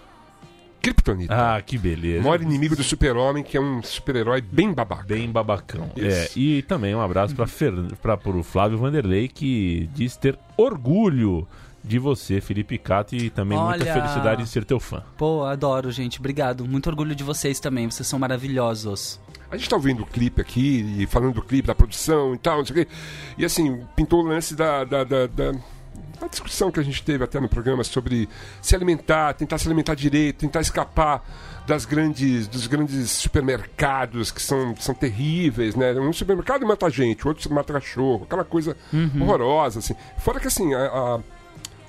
[0.80, 1.34] Kryptonita.
[1.56, 2.22] Ah, que beleza.
[2.22, 5.04] Maior inimigo do super-homem, que é um super-herói bem babaca.
[5.04, 5.90] Bem babacão.
[5.96, 6.38] Isso.
[6.38, 7.72] É, e também um abraço para Fer...
[8.00, 11.46] para pro Flávio Vanderlei que diz ter orgulho
[11.88, 13.92] de você, Felipe Cato, e também muita Olha.
[13.94, 15.03] felicidade de ser teu fã.
[15.16, 16.18] Pô, adoro, gente.
[16.20, 16.64] Obrigado.
[16.64, 17.90] Muito orgulho de vocês também.
[17.90, 19.18] Vocês são maravilhosos.
[19.51, 22.59] A gente tá ouvindo o clipe aqui, e falando do clipe, da produção e tal,
[22.59, 22.92] não sei o quê.
[23.38, 25.53] E assim, pintou o lance da, da, da, da-
[26.20, 28.29] da discussão que a gente teve até no programa sobre
[28.61, 31.24] se alimentar, tentar se alimentar direito, tentar escapar
[31.64, 35.92] das grandes, dos grandes supermercados que são, são terríveis, né?
[35.94, 38.77] Um supermercado mata gente, o outro mata cachorro, aquela coisa
[39.20, 39.94] horrorosa, assim.
[40.18, 41.20] Fora que assim, a- a-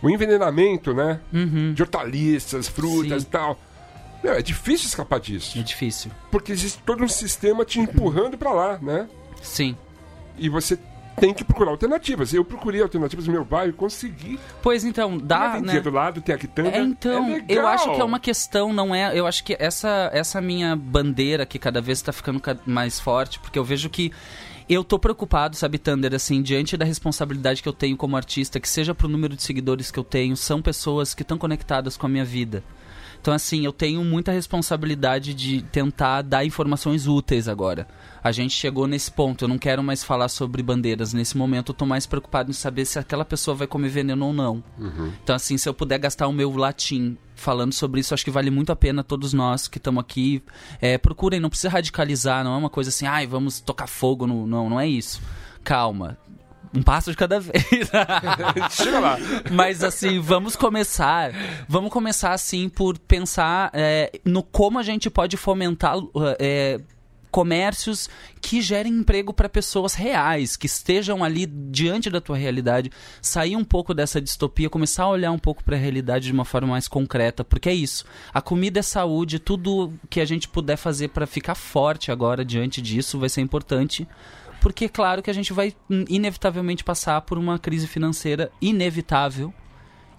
[0.01, 1.19] o envenenamento, né?
[1.73, 3.27] De hortaliças, frutas Sim.
[3.27, 3.59] e tal.
[4.23, 6.11] Meu, é difícil escapar disso É difícil.
[6.29, 9.07] porque existe todo um sistema te empurrando pra lá, né?
[9.41, 9.77] Sim.
[10.37, 10.77] E você
[11.17, 12.33] tem que procurar alternativas.
[12.33, 14.39] Eu procurei alternativas no meu bairro e consegui.
[14.61, 15.79] Pois então, dá, tem né?
[15.81, 16.69] Do lado, tem a quitanda.
[16.69, 17.45] É, então, legal.
[17.49, 19.17] eu acho que é uma questão, não é?
[19.17, 23.37] Eu acho que essa, essa minha bandeira que cada vez está ficando ca- mais forte,
[23.39, 24.11] porque eu vejo que
[24.69, 28.69] eu tô preocupado, sabe, Thunder, assim, diante da responsabilidade que eu tenho como artista, que
[28.69, 32.09] seja pro número de seguidores que eu tenho, são pessoas que estão conectadas com a
[32.09, 32.63] minha vida.
[33.21, 37.87] Então, assim, eu tenho muita responsabilidade de tentar dar informações úteis agora.
[38.23, 41.13] A gente chegou nesse ponto, eu não quero mais falar sobre bandeiras.
[41.13, 44.33] Nesse momento, eu tô mais preocupado em saber se aquela pessoa vai comer veneno ou
[44.33, 44.63] não.
[45.23, 48.49] Então, assim, se eu puder gastar o meu latim falando sobre isso, acho que vale
[48.49, 50.43] muito a pena todos nós que estamos aqui.
[50.81, 54.45] É, procurem, não precisa radicalizar, não é uma coisa assim, ai, vamos tocar fogo no.
[54.47, 55.21] Não, não é isso.
[55.63, 56.17] Calma.
[56.73, 57.63] Um passo de cada vez.
[58.71, 59.17] Chega lá.
[59.51, 61.31] Mas assim, vamos começar.
[61.67, 65.95] Vamos começar assim por pensar é, no como a gente pode fomentar
[66.39, 66.79] é,
[67.31, 68.09] comércios
[68.41, 73.63] que gerem emprego para pessoas reais, que estejam ali diante da tua realidade, sair um
[73.63, 76.87] pouco dessa distopia, começar a olhar um pouco para a realidade de uma forma mais
[76.87, 78.05] concreta, porque é isso.
[78.33, 82.81] A comida é saúde, tudo que a gente puder fazer para ficar forte agora diante
[82.81, 84.07] disso vai ser importante.
[84.61, 89.53] Porque é claro que a gente vai hum, inevitavelmente passar por uma crise financeira inevitável.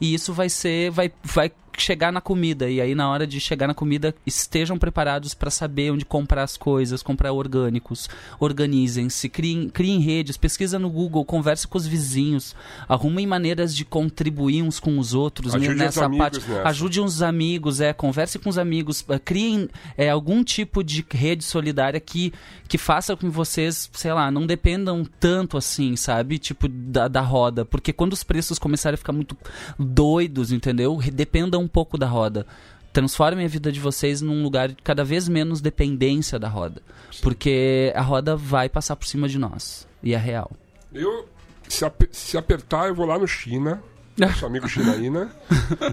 [0.00, 3.66] E isso vai ser vai vai chegar na comida e aí na hora de chegar
[3.66, 10.00] na comida estejam preparados para saber onde comprar as coisas, comprar orgânicos, organizem-se, criem, criem
[10.00, 12.54] redes, pesquisa no Google, converse com os vizinhos,
[12.88, 16.68] arrumem maneiras de contribuir uns com os outros Ajude nessa os parte, nessa.
[16.68, 21.44] ajude uns amigos, é, converse com os amigos, eh, criem é, algum tipo de rede
[21.44, 22.32] solidária que
[22.70, 26.38] que faça com que vocês, sei lá, não dependam tanto assim, sabe?
[26.38, 27.64] Tipo, da, da roda.
[27.64, 29.36] Porque quando os preços começarem a ficar muito
[29.76, 31.00] doidos, entendeu?
[31.12, 32.46] Dependam pouco da roda.
[32.92, 36.82] Transformem a vida de vocês num lugar de cada vez menos dependência da roda.
[37.22, 39.86] Porque a roda vai passar por cima de nós.
[40.02, 40.50] E é real.
[40.92, 41.28] Eu,
[41.68, 43.80] se, ap- se apertar, eu vou lá no China.
[44.20, 45.30] Nosso amigo Chinaína.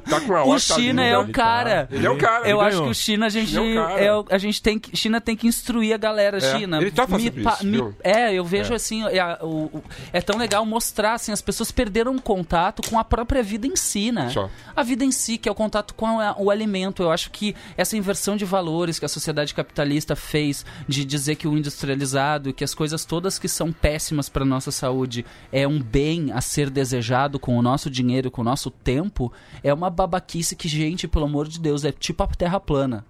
[0.09, 1.87] Tá com uma O China é o cara.
[1.89, 2.49] Ele é o cara.
[2.49, 4.01] Eu acho que o China a gente, China é o cara.
[4.01, 6.81] é o- a gente tem que China tem que instruir a galera É, China.
[6.81, 7.95] ele tá fazendo isso, viu?
[8.03, 8.75] é, eu vejo É.
[8.75, 12.81] assim, é, a- o- o- é tão legal mostrar assim, as pessoas perderam o contato
[12.89, 14.29] com a própria vida em si, né?
[14.29, 14.49] Só.
[14.75, 17.03] A vida em si, que é o contato com a- o alimento.
[17.03, 21.47] Eu acho que essa inversão de valores que a sociedade capitalista fez de dizer que
[21.47, 26.31] o industrializado, que as coisas todas que são péssimas para nossa saúde é um bem
[26.33, 29.31] a ser desejado com o nosso dinheiro, com o nosso tempo,
[29.63, 33.05] é uma babaquice que, gente, pelo amor de Deus, é tipo a Terra plana.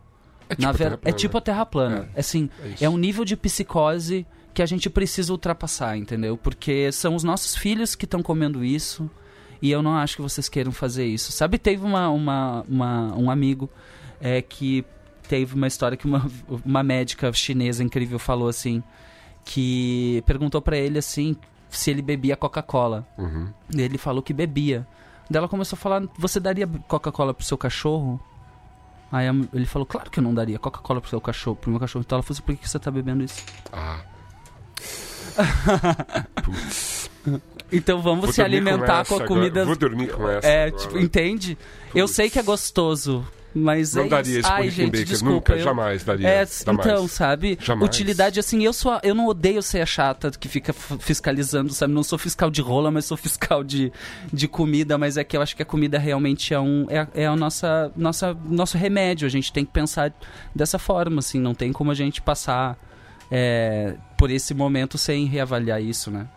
[0.49, 1.17] É tipo Na a ver- Terra É plana.
[1.17, 2.09] tipo a Terra plana.
[2.15, 2.49] Assim,
[2.81, 6.35] é é um nível de psicose que a gente precisa ultrapassar, entendeu?
[6.37, 9.09] Porque são os nossos filhos que estão comendo isso
[9.61, 11.31] e eu não acho que vocês queiram fazer isso.
[11.31, 13.69] Sabe, teve uma, uma, uma- um amigo
[14.19, 14.83] é, que
[15.27, 16.25] teve uma história que uma,
[16.65, 18.81] uma médica chinesa incrível falou assim,
[19.45, 21.35] que perguntou pra ele assim
[21.69, 23.07] se ele bebia Coca-Cola.
[23.17, 23.49] Uhum.
[23.75, 24.85] E ele falou que bebia.
[25.29, 28.19] Daí ela começou a falar: Você daria Coca-Cola pro seu cachorro?
[29.11, 32.03] Aí ele falou: Claro que eu não daria Coca-Cola pro seu cachorro, pro meu cachorro.
[32.05, 33.43] Então ela falou assim: Por que você tá bebendo isso?
[33.71, 34.01] Ah.
[36.43, 37.09] Putz.
[37.71, 39.27] Então vamos Vou se alimentar essa com a agora.
[39.27, 39.65] comida.
[39.65, 40.47] Vou dormir com essa.
[40.47, 40.81] É, agora.
[40.81, 41.57] tipo, entende?
[41.93, 42.15] Eu Putz.
[42.15, 43.25] sei que é gostoso.
[43.59, 45.33] Mas Não é daria isso Ai, gente, desculpa.
[45.35, 46.27] nunca, eu- jamais daria.
[46.27, 46.85] É, jamais.
[46.85, 47.57] então, sabe?
[47.61, 47.85] Jamais.
[47.87, 51.93] Utilidade, assim, eu sou, a- eu não odeio ser a chata que fica fiscalizando, sabe?
[51.93, 53.91] Não sou fiscal de rola, mas sou fiscal de,
[54.31, 57.25] de comida, mas é que eu acho que a comida realmente é um é, é
[57.25, 59.25] a nossa, nossa nosso remédio.
[59.25, 60.13] A gente tem que pensar
[60.55, 62.77] dessa forma, assim, não tem como a gente passar
[63.31, 66.27] é, por esse momento sem reavaliar isso, né?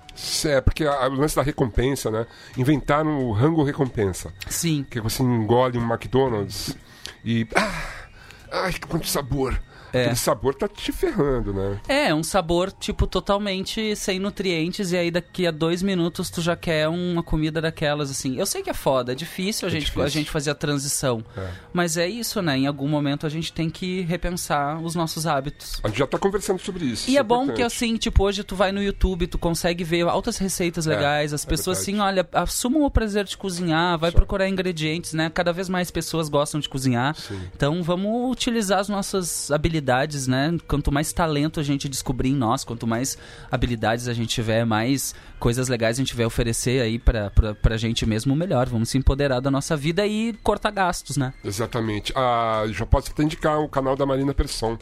[0.44, 2.26] É, porque a- o lance da recompensa, né?
[2.56, 4.32] Inventaram o rango recompensa.
[4.48, 4.84] Sim.
[4.90, 6.76] Que você engole um McDonald's
[7.24, 7.46] e.
[7.54, 9.60] Ah, ai, quanto sabor!
[9.92, 10.00] É.
[10.02, 11.80] Aquele sabor tá te ferrando, né?
[11.88, 16.56] É, um sabor, tipo, totalmente sem nutrientes, e aí daqui a dois minutos tu já
[16.56, 18.36] quer uma comida daquelas, assim.
[18.36, 20.02] Eu sei que é foda, é difícil a, É gente, difícil.
[20.02, 21.24] a gente fazer a transição.
[21.36, 21.48] É.
[21.72, 22.56] Mas é isso, né?
[22.58, 25.80] Em algum momento a gente tem que repensar os nossos hábitos.
[25.82, 27.08] A gente já tá conversando sobre isso.
[27.08, 27.62] E isso é bom que importante.
[27.66, 31.44] assim, tipo, hoje tu vai no YouTube, tu consegue ver altas receitas É, legais, as
[31.44, 34.16] é pessoas assim, olha, assumam o prazer de cozinhar, vai Só.
[34.16, 35.30] procurar ingredientes, né?
[35.32, 37.14] Cada vez mais pessoas gostam de cozinhar.
[37.16, 37.40] Sim.
[37.54, 39.79] Então vamos utilizar as nossas habilidades,
[40.26, 40.56] né?
[40.68, 43.16] Quanto mais talento a gente descobrir em nós, quanto mais
[43.50, 47.76] habilidades a gente tiver, mais coisas legais a gente vai oferecer aí pra, pra, pra
[47.76, 48.68] gente mesmo, melhor.
[48.68, 51.32] Vamos se empoderar da nossa vida e cortar gastos, né?
[51.44, 52.12] Exatamente.
[52.16, 54.78] Ah, já posso até indicar o canal da Marina Persson.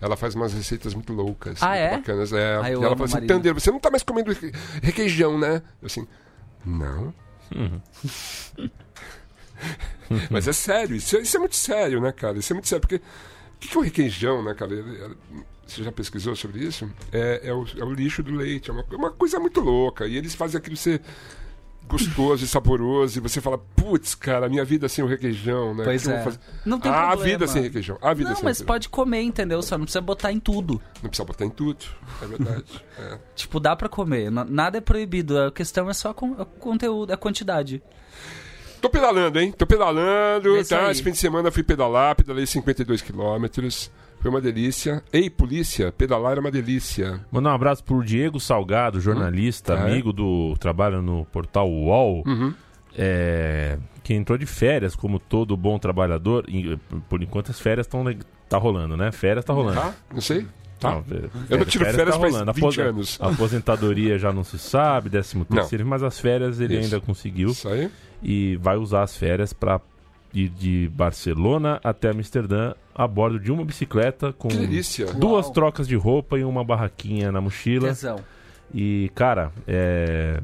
[0.00, 1.90] Ela faz umas receitas muito loucas, Ah, muito é?
[1.96, 2.32] bacanas.
[2.32, 2.60] É.
[2.62, 3.26] Ah, e eu ela fala assim.
[3.26, 5.60] Tander, você não tá mais comendo reque- requeijão, né?
[5.82, 6.06] Eu assim,
[6.64, 7.12] não.
[10.30, 12.38] Mas é sério, isso, é- isso é muito sério, né, cara?
[12.38, 13.00] Isso é muito sério, porque
[13.58, 14.72] o que, que é o requeijão, né, cara?
[14.72, 15.16] Ele- ele-
[15.66, 16.90] Você já pesquisou sobre isso?
[17.12, 20.06] É, é, o, é o lixo do leite, é uma, é uma coisa muito louca.
[20.06, 21.02] E eles fazem aquilo ser
[21.86, 25.84] gostoso e saboroso, e você fala, putz, cara, a minha vida sem o requeijão, né?
[25.84, 26.22] Pois é.
[26.64, 27.24] Não tem a problema.
[27.24, 27.98] vida sem requeijão.
[28.02, 28.66] A vida Não, sem mas requeijão.
[28.66, 29.62] pode comer, entendeu?
[29.62, 30.80] Só não precisa botar em tudo.
[31.02, 31.84] Não precisa botar em tudo,
[32.22, 32.64] é verdade.
[32.98, 33.18] é.
[33.34, 34.30] Tipo, dá pra comer.
[34.30, 35.38] Nada é proibido.
[35.38, 37.82] A questão é só com- o conteúdo, a quantidade.
[38.80, 39.52] Tô pedalando, hein?
[39.56, 40.86] Tô pedalando, É tá?
[40.86, 40.92] aí.
[40.92, 43.90] Esse fim de semana fui pedalar, pedalei 52 quilômetros.
[44.20, 45.02] Foi uma delícia.
[45.12, 47.20] Ei, polícia, pedalar é uma delícia.
[47.30, 49.80] Mandar um abraço pro Diego Salgado, jornalista, é?
[49.82, 50.56] amigo do.
[50.58, 52.22] trabalha no portal UOL.
[52.26, 52.52] Uhum.
[52.96, 56.44] é, que entrou de férias, como todo bom trabalhador.
[56.48, 56.76] e,
[57.08, 58.04] por enquanto as férias estão
[58.48, 59.12] tá rolando, né?
[59.12, 59.80] Férias tá rolando.
[59.80, 59.94] Tá?
[60.12, 60.46] Não sei?
[60.80, 60.92] Tá?
[60.92, 62.52] Não, é, Eu não tiro férias tá faz rolando.
[62.52, 63.18] 20 Aposen- anos.
[63.20, 66.84] A aposentadoria já não se sabe, décimo terceiro, mas as férias ele Isso.
[66.94, 67.88] ainda conseguiu Isso aí.
[68.22, 69.80] E vai usar as férias para
[70.34, 74.48] ir de Barcelona até Amsterdã a bordo de uma bicicleta com
[75.18, 75.52] duas Uau.
[75.52, 77.88] trocas de roupa e uma barraquinha na mochila.
[77.88, 78.18] Tesão.
[78.74, 80.40] E, cara, é.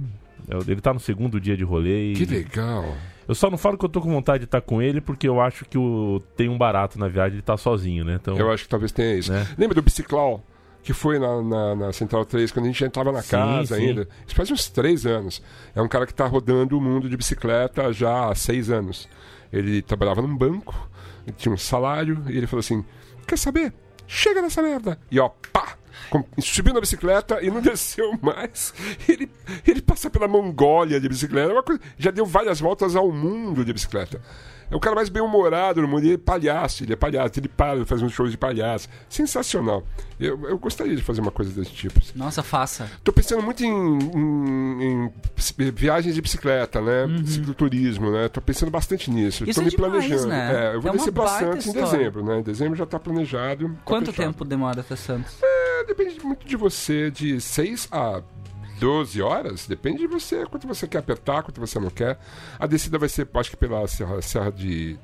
[0.66, 2.14] Ele tá no segundo dia de rolê e.
[2.14, 2.84] Que legal.
[3.26, 5.40] Eu só não falo que eu tô com vontade de estar com ele porque eu
[5.40, 6.22] acho que o...
[6.36, 8.18] tem um barato na viagem ele tá sozinho, né?
[8.20, 9.32] Então, Eu acho que talvez tenha isso.
[9.32, 9.46] Né?
[9.56, 10.44] Lembra do Biciclau?
[10.84, 13.76] Que foi na, na, na Central 3, quando a gente já entrava na Sim, casa
[13.76, 13.88] sim.
[13.88, 14.06] ainda.
[14.26, 15.42] Isso faz uns três anos.
[15.74, 19.08] É um cara que está rodando o mundo de bicicleta já há seis anos.
[19.52, 20.74] Ele trabalhava num banco,
[21.26, 22.84] ele tinha um salário, e ele falou assim:
[23.26, 23.72] Quer saber?
[24.06, 24.98] Chega nessa merda!
[25.10, 25.76] E ó, pá!
[26.40, 28.72] Subiu na bicicleta e não desceu mais.
[29.08, 29.30] Ele,
[29.66, 31.50] ele passa pela Mongólia de bicicleta.
[31.50, 34.20] é uma coisa- já deu várias voltas ao mundo de bicicleta.
[34.70, 36.04] É o cara mais bem-humorado no mundo.
[36.06, 37.38] Ele é palhaço, ele é palhaço.
[37.38, 38.88] Ele para, faz uns shows de palhaço.
[39.10, 39.84] Sensacional.
[40.18, 42.00] Eu, eu gostaria de fazer uma coisa desse tipo.
[42.14, 42.90] Nossa, faça.
[43.04, 45.04] Tô pensando muito em, em-
[45.60, 47.06] em viagens de bicicleta, né?
[47.26, 48.28] Cicloturismo, né?
[48.28, 49.44] Tô pensando bastante nisso.
[49.44, 49.50] Uhum.
[49.50, 50.28] Isso Tô é me demais, planejando.
[50.28, 50.52] né?
[50.72, 51.98] É, eu vou É descer Santos em história.
[51.98, 52.38] dezembro, né?
[52.38, 53.68] Em dezembro já tá planejado.
[53.68, 54.26] tá Quanto fechado.
[54.32, 55.34] tempo demora até Santos?
[55.42, 58.22] É, depende muito de você, de 6 a
[58.78, 62.18] 12 horas, depende de você, quanto você quer apertar, quanto você não quer.
[62.58, 64.98] A descida vai ser, acho que pela Serra, Serra de.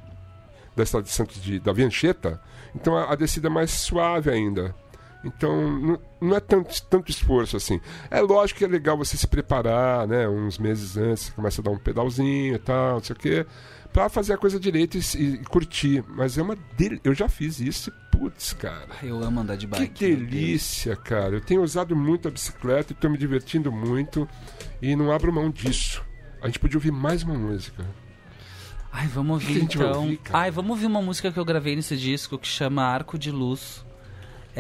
[0.76, 2.40] da estrada de Santos de, da Viancheta,
[2.74, 4.74] então a, a descida é mais suave ainda.
[5.22, 7.78] Então, não, não é tanto, tanto esforço assim.
[8.10, 10.26] É lógico que é legal você se preparar, né?
[10.26, 13.46] Uns meses antes, você começa a dar um pedalzinho e tal, não sei o quê,
[13.92, 16.04] pra fazer a coisa direito e, e curtir.
[16.08, 16.56] Mas é uma.
[16.76, 16.98] Del...
[17.04, 18.88] Eu já fiz isso e, putz, cara.
[19.02, 20.06] Eu amo andar de Que bike.
[20.16, 20.18] Deus.
[20.30, 21.36] delícia, cara.
[21.36, 24.28] Eu tenho usado muito a bicicleta e tô me divertindo muito
[24.80, 26.02] e não abro mão disso.
[26.42, 27.84] A gente podia ouvir mais uma música.
[28.92, 30.02] Ai, vamos que ouvir então.
[30.02, 30.20] ouvir?
[30.32, 33.84] Ai, vamos ouvir uma música que eu gravei nesse disco que chama Arco de Luz.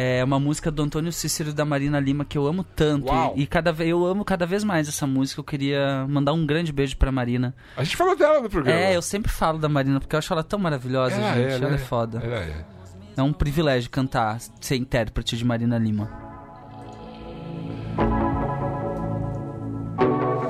[0.02, 3.08] É uma música do Antônio Cícero e da Marina Lima que eu amo tanto.
[3.08, 3.34] Uau.
[3.36, 5.40] E, e cada vez eu amo cada vez mais essa música.
[5.40, 7.54] Eu queria mandar um grande beijo pra Marina.
[7.76, 8.80] A gente falou dela no programa.
[8.80, 11.50] É, eu sempre falo da Marina porque eu acho ela tão maravilhosa, Ela gente.
[11.50, 11.74] é, ela né?
[11.74, 12.18] é foda.
[12.24, 12.64] Ela é.
[13.14, 16.08] É um privilégio cantar, ser intérprete de Marina Lima.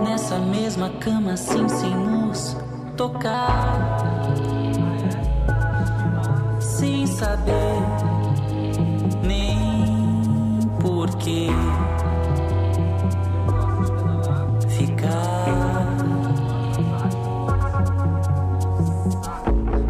[0.05, 2.57] Nessa mesma cama, assim, sem nos
[2.97, 4.21] tocar.
[6.61, 7.70] Sem saber
[11.21, 11.49] porquê.
[14.69, 15.21] Ficar.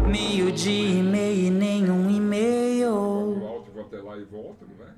[0.07, 2.91] Meio dia e meio e nenhum e-mail.
[2.91, 4.93] O áudio volta lá e volta, não vai?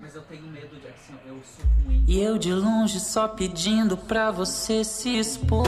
[0.00, 2.04] Mas eu tenho medo de assim, eu sou ruim.
[2.06, 5.66] E eu de longe só pedindo pra você se expor.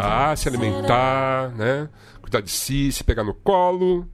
[0.00, 1.88] Cuidar, se alimentar, né?
[2.20, 4.06] Cuidar de si, se pegar no colo.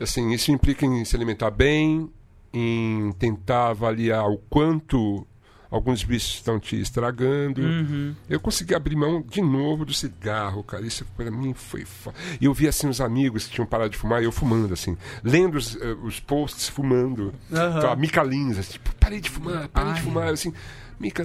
[0.00, 2.10] Assim, isso implica em se alimentar bem,
[2.52, 5.26] em tentar avaliar o quanto
[5.70, 7.60] alguns vícios estão te estragando.
[7.60, 8.14] Uhum.
[8.28, 10.84] Eu consegui abrir mão de novo do cigarro, cara.
[10.84, 11.84] Isso pra mim foi.
[11.84, 14.96] fo- E eu vi assim os amigos que tinham parado de fumar eu fumando, assim.
[15.22, 17.32] Lendo os, eh, os posts fumando.
[17.50, 20.04] Então, a Mica Lins, assim, tipo, parei de fumar, parei de Ai.
[20.04, 20.28] fumar.
[20.32, 20.52] Assim,
[20.98, 21.24] Mica,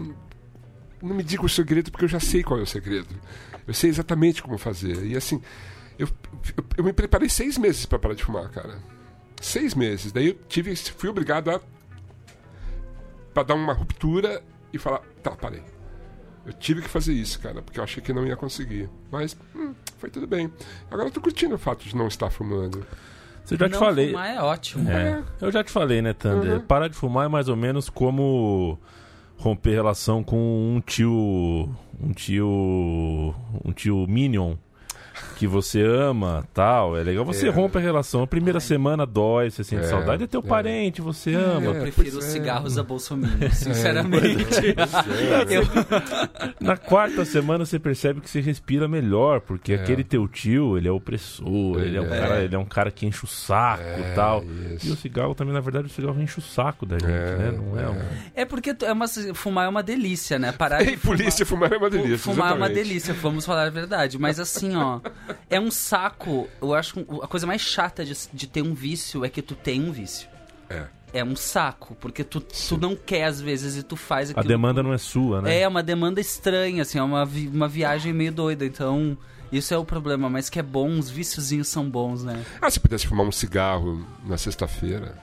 [1.01, 3.07] não me diga o segredo porque eu já sei qual é o segredo.
[3.67, 5.05] Eu sei exatamente como fazer.
[5.05, 5.41] E assim,
[5.97, 6.07] eu,
[6.57, 8.77] eu, eu me preparei seis meses para parar de fumar, cara.
[9.41, 10.11] Seis meses.
[10.11, 11.59] Daí eu tive, fui obrigado a
[13.33, 14.41] para dar uma ruptura
[14.71, 15.61] e falar, tá, parei.
[16.45, 18.89] Eu tive que fazer isso, cara, porque eu achei que não ia conseguir.
[19.11, 20.51] Mas hum, foi tudo bem.
[20.89, 22.85] Agora eu tô curtindo o fato de não estar fumando.
[23.43, 24.07] Você já te Não falei.
[24.07, 24.89] fumar é ótimo.
[24.89, 26.53] É, eu já te falei, né, Thunder?
[26.53, 26.59] Uhum.
[26.61, 28.79] Parar de fumar é mais ou menos como
[29.37, 30.37] romper relação com
[30.75, 31.69] um tio.
[32.01, 33.35] Um tio.
[33.63, 34.55] Um tio Minion.
[35.37, 36.97] Que você ama, tal.
[36.97, 37.25] É legal.
[37.25, 37.51] Você É.
[37.51, 38.23] rompe a relação.
[38.23, 40.23] A primeira semana dói, você sente É, saudade.
[40.23, 40.43] É teu é.
[40.43, 41.65] parente, você ama.
[41.65, 42.29] Eu É, prefiro os é.
[42.29, 44.75] cigarros a Bolsonaro, sinceramente.
[45.49, 45.63] É, Eu-
[46.59, 49.75] Na quarta semana você percebe que você respira melhor, porque É.
[49.75, 52.19] aquele teu tio, ele é opressor, ele é, um É.
[52.19, 54.43] cara, ele é um cara que enche o saco É, e tal.
[54.75, 54.87] isso.
[54.87, 57.51] E o cigarro também, na verdade, o cigarro enche o saco da gente, É, né?
[57.51, 57.89] Não é, é.
[57.89, 58.01] um...
[58.35, 60.51] É porque é uma, fumar é uma delícia, né?
[60.51, 62.17] Parar de E polícia fumar é uma delícia.
[62.17, 62.87] Fumar é uma exatamente.
[62.87, 64.17] delícia, vamos falar a verdade.
[64.17, 64.99] Mas assim, ó,
[65.49, 66.47] é um saco.
[66.61, 69.55] Eu acho que a coisa mais chata de, de ter um vício é que tu
[69.55, 70.27] tem um vício.
[70.69, 70.85] É.
[71.13, 74.47] É um saco, porque tu, tu não quer às vezes e tu faz A aquilo.
[74.47, 75.61] demanda não é sua, né?
[75.61, 78.65] É uma demanda estranha, assim, é uma, vi- uma viagem meio doida.
[78.65, 79.17] Então,
[79.49, 80.29] isso é o problema.
[80.29, 82.43] Mas que é bom, os viciozinhos são bons, né?
[82.61, 85.15] Ah, se pudesse fumar um cigarro na sexta-feira.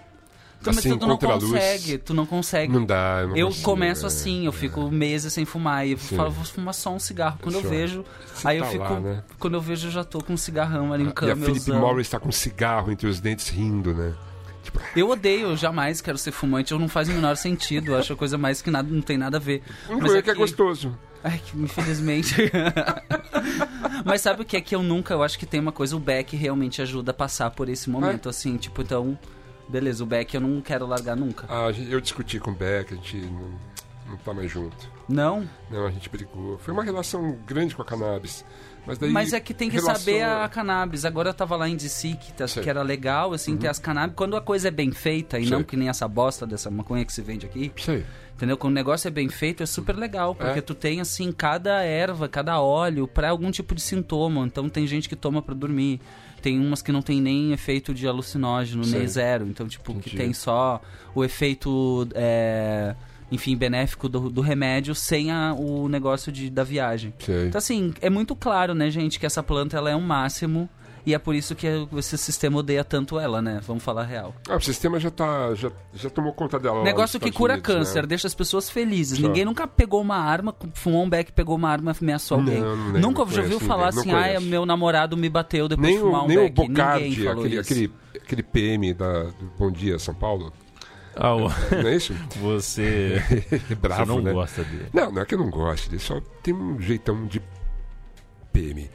[0.63, 2.73] Então, assim, mas tu não consegue, tu não consegue.
[2.73, 4.07] Não dá, eu não Eu consigo, começo é.
[4.07, 7.39] assim, eu fico meses sem fumar e eu falo, vou fumar só um cigarro.
[7.43, 8.05] Quando eu vejo,
[8.45, 9.25] aí eu tá fico, lá, né?
[9.39, 11.73] quando eu vejo eu já tô com um cigarrão ali, um E a Philip.
[11.73, 14.15] Morris tá com um cigarro entre os dentes rindo, né?
[14.63, 17.99] Tipo, Eu odeio, eu jamais quero ser fumante, eu não faz o menor sentido, eu
[17.99, 19.63] acho a coisa mais que nada, não tem nada a ver.
[19.91, 20.97] um Mas é que é que- gostoso.
[21.25, 22.35] Ai, que infelizmente.
[24.05, 26.01] Mas sabe o que é que eu nunca, eu acho que tem uma coisa, o
[26.01, 29.17] Beck realmente ajuda a passar por esse momento, assim, tipo, então,
[29.69, 31.47] beleza, o Beck eu não quero largar nunca.
[31.49, 33.51] Ah, eu discuti com o Beck, a gente não,
[34.11, 34.91] não tá mais junto.
[35.09, 35.49] Não?
[35.71, 36.59] Não, a gente brigou.
[36.59, 38.45] Foi uma relação grande com a cannabis.
[38.87, 39.11] Mas daí.
[39.11, 41.05] Mas é que tem que relação- saber a cannabis.
[41.05, 44.17] Agora eu tava lá em DC, que, tá- que era legal, assim, ter as cannabis.
[44.17, 45.53] Quando a coisa é bem feita, e Sei.
[45.53, 48.05] não que nem essa bosta dessa maconha que se vende aqui, Sei.
[48.35, 48.57] entendeu?
[48.57, 50.35] Quando o negócio é bem feito, é super legal.
[50.35, 50.63] Porque É.
[50.63, 54.45] tu tem, assim, cada erva, cada óleo pra algum tipo de sintoma.
[54.47, 56.01] Então tem gente que toma pra dormir.
[56.43, 59.07] Tem umas que não tem nem efeito de alucinógeno, nem Sei.
[59.09, 59.47] zero.
[59.47, 60.16] Então, tipo, que Entendi.
[60.16, 60.82] tem só
[61.14, 62.95] o efeito, é,
[63.30, 67.14] enfim, benéfico do, do remédio sem a- o negócio de, da viagem.
[67.18, 67.47] Sei.
[67.47, 70.68] Então, assim, é muito claro, né, gente, que essa planta ela é um máximo.
[71.05, 73.61] E é por isso que esse sistema odeia tanto ela, né?
[73.66, 74.34] Vamos falar a real.
[74.48, 75.53] Ah, o sistema já tá.
[75.55, 76.78] Já, já tomou conta dela.
[76.78, 78.07] lá Negócio que Estados cura Unidos, câncer, né?
[78.09, 79.18] deixa as pessoas felizes.
[79.18, 79.26] Só.
[79.26, 82.61] Ninguém nunca pegou uma arma, fumou um beck, pegou uma arma e ameaçou Não, alguém.
[82.62, 85.66] não lembro, nunca não já ouviu falar ninguém, não assim, ah, meu namorado me bateu
[85.68, 86.55] depois Nem de fumar o, um nem o beck.
[86.68, 87.72] Bocardi, Ninguém falou aquele, isso.
[87.72, 87.92] aquele,
[88.22, 90.53] aquele PM da, do Bom Dia São Paulo.
[91.16, 91.48] Ah, o-
[91.82, 92.14] Não é isso?
[92.40, 93.20] você,
[93.70, 94.32] É bravo, você não né?
[94.32, 94.86] gosta dele.
[94.94, 97.42] Não, não é que eu não gosto, ele só tem um jeitão de
[98.53, 98.88] PM.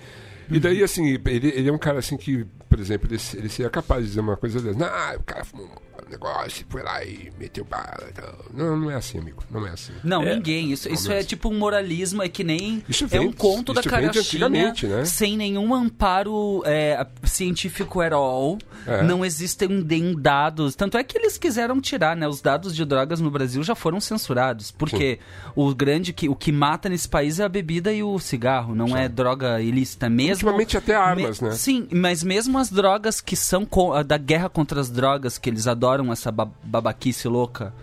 [0.49, 3.69] E daí, assim, ele, ele é um cara assim que, por exemplo, ele, ele seria
[3.69, 4.77] capaz de dizer uma coisa dessa.
[4.77, 8.07] Não, o cara fumou um negócio, foi lá e meteu bala.
[8.53, 9.43] Não, não é assim, amigo.
[9.51, 9.91] Não é assim.
[10.03, 10.35] Não, É.
[10.35, 10.71] ninguém.
[10.71, 11.29] Isso, isso é mesmo.
[11.29, 12.83] tipo um moralismo, é que nem.
[12.87, 15.05] Isso é um conto da carochinha né?
[15.05, 18.57] sem nenhum amparo é, científico at all.
[18.85, 19.03] É.
[19.03, 19.85] Não existem
[20.17, 20.75] dados.
[20.75, 22.27] Tanto é que eles quiseram tirar, né?
[22.27, 24.71] Os dados de drogas no Brasil já foram censurados.
[24.71, 25.19] Porque
[25.55, 28.95] o grande que o que mata nesse país é a bebida e o cigarro, não
[28.95, 30.36] é droga ilícita mesmo.
[30.45, 31.55] Ultimamente até armas, Me- né?
[31.55, 35.67] Sim, mas mesmo as drogas que são co- da guerra contra as drogas, que eles
[35.67, 37.73] adoram essa ba- babaquice louca.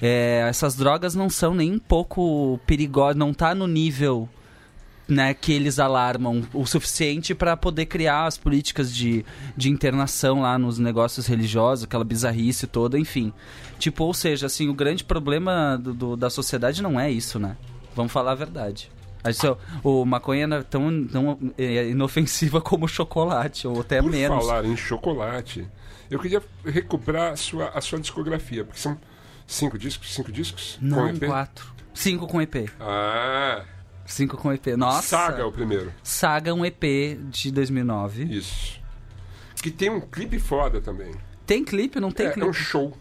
[0.00, 4.28] É, essas drogas não são nem um pouco perigosas, não tá no nível
[5.06, 9.24] né, que eles alarmam o suficiente para poder criar as políticas de,
[9.56, 13.32] de internação lá nos negócios religiosos, aquela bizarrice toda, enfim.
[13.78, 17.56] Tipo, ou seja, assim, o grande problema do- do- da sociedade não é isso, né?
[17.96, 18.90] Vamos falar a verdade.
[19.82, 24.44] O maconha não é tão, tão é, inofensiva como o chocolate, ou até Por menos.
[24.44, 25.66] falar em chocolate,
[26.10, 28.98] eu queria recuperar a sua, a sua discografia, porque são
[29.46, 30.76] cinco discos, cinco discos?
[30.80, 31.26] com Não, EP?
[31.26, 31.72] quatro.
[31.92, 32.70] Cinco com EP.
[32.80, 33.64] Ah,
[34.06, 34.68] Cinco com EP.
[34.68, 35.02] Nossa.
[35.02, 35.92] Saga é o primeiro.
[36.02, 36.82] Saga, um EP
[37.28, 38.24] de 2009.
[38.24, 38.80] Isso.
[39.62, 41.12] Que tem um clipe foda também.
[41.44, 42.00] Tem clipe?
[42.00, 42.48] Não tem é, é clipe?
[42.48, 42.96] um show.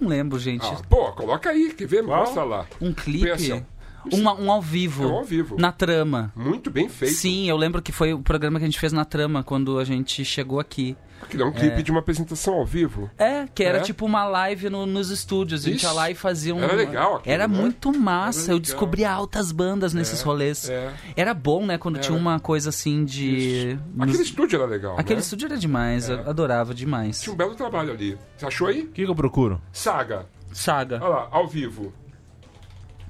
[0.00, 0.64] Não lembro, gente.
[0.64, 2.04] Ah, pô, coloca aí, quer ver?
[2.04, 2.20] Qual?
[2.20, 2.66] Mostra lá.
[2.80, 3.30] Um clipe?
[3.30, 3.64] assim,
[4.12, 4.16] ó.
[4.16, 5.04] uma- um ao vivo.
[5.04, 5.56] É um ao vivo.
[5.58, 6.32] Na trama.
[6.36, 7.14] Muito bem feito.
[7.14, 9.84] Sim, eu lembro que foi o programa que a gente fez na trama quando a
[9.84, 10.96] gente chegou aqui.
[11.22, 13.10] Aquilo é um clipe de uma apresentação ao vivo.
[13.16, 13.80] É, que era É?
[13.80, 15.64] tipo uma live no- nos estúdios.
[15.64, 15.86] A gente Isso.
[15.86, 16.62] ia lá e fazia um.
[16.62, 17.56] Era legal aquilo, Era né?
[17.58, 18.44] muito massa.
[18.50, 20.68] Era Eu descobria altas bandas nesses rolês.
[20.68, 20.92] é.
[21.16, 21.78] Era bom, né?
[21.78, 23.78] Quando tinha uma coisa assim de.
[23.94, 24.94] nos- Aquele estúdio era legal.
[24.98, 25.22] Aquele né?
[25.22, 27.22] estúdio era demais, eu adorava demais.
[27.22, 28.18] Tinha um belo trabalho ali.
[28.36, 28.82] Você achou aí?
[28.82, 29.58] O que, que eu procuro?
[29.72, 30.26] Saga.
[30.52, 30.96] Saga.
[31.02, 31.92] Olha lá, ao vivo.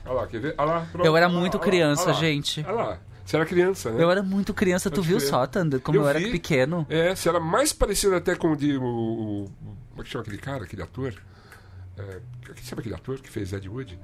[0.07, 0.55] Olha lá, quer ver?
[0.57, 1.05] Olha lá, pronto.
[1.07, 2.65] Eu era muito criança, gente.
[2.67, 2.99] Olha lá.
[3.25, 4.03] Você era criança, né?
[4.03, 6.31] Eu era muito criança, tu viu só, Thunder, como eu, era vi.
[6.31, 6.87] pequeno.
[6.89, 8.77] É, você era mais parecido até com o de.
[8.77, 9.51] O, o-
[9.91, 11.13] como é que chama aquele cara, aquele ator?
[11.99, 12.03] É,
[12.63, 13.99] sabe aquele ator que fez Ed Wood?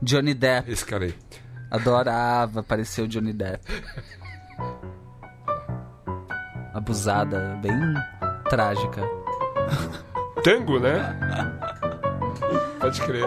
[0.00, 1.14] Johnny Depp, Esse cara aí.
[1.70, 3.62] adorava aparecer o Johnny Depp.
[6.72, 7.74] Abusada, bem
[8.48, 9.02] trágica.
[10.42, 11.16] Tango, né?
[12.80, 13.24] Pode crer.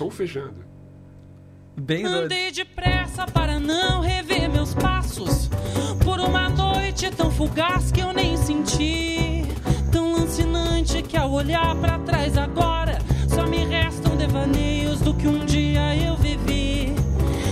[0.00, 0.64] Solfejando.
[1.76, 2.24] Bem doido.
[2.24, 5.50] Andei depressa para não rever meus passos.
[6.02, 9.44] Por uma noite tão fugaz que eu nem senti.
[9.92, 12.96] Tão lancinante que ao olhar para trás agora
[13.28, 16.94] só me restam devaneios do que um dia eu vivi.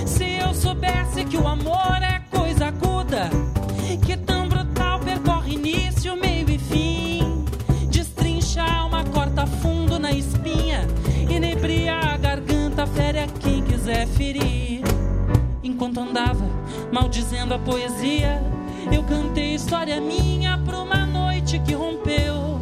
[0.07, 3.29] Se eu soubesse que o amor é coisa aguda,
[4.07, 7.45] que tão brutal percorre início, meio e fim.
[7.91, 10.87] Destrincha a alma, corta fundo na espinha,
[11.39, 14.83] a garganta, fere a quem quiser ferir.
[15.63, 16.45] Enquanto andava,
[16.93, 18.43] maldizendo a poesia,
[18.91, 22.61] eu cantei história minha pra uma noite que rompeu.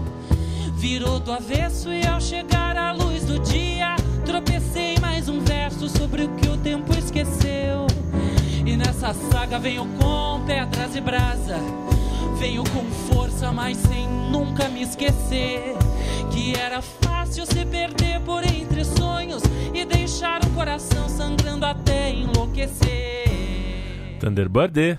[0.74, 3.97] Virou do avesso e ao chegar à luz do dia,
[4.27, 7.87] tropecei mais um verso sobre o que o tempo esqueceu.
[8.66, 11.57] E nessa saga venho com pedras e brasa.
[12.39, 15.74] Venho com força, mas sem nunca me esquecer.
[16.30, 19.43] Que era fácil se perder por entre sonhos
[19.74, 24.18] e deixar o coração sangrando até enlouquecer.
[24.20, 24.99] Thunderbird.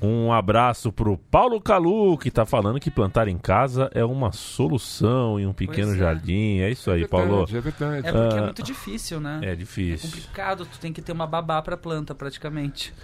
[0.00, 5.40] Um abraço pro Paulo Calu, que tá falando que plantar em casa é uma solução
[5.40, 5.98] em um pequeno Pois é.
[5.98, 6.58] jardim.
[6.60, 7.44] É isso aí, é Paulo.
[7.46, 8.06] verdade, é verdade.
[8.06, 8.42] É porque é Ah.
[8.44, 9.40] muito difícil, né?
[9.42, 10.08] É É difícil.
[10.08, 12.94] complicado, tu tem que ter uma babá pra planta, praticamente.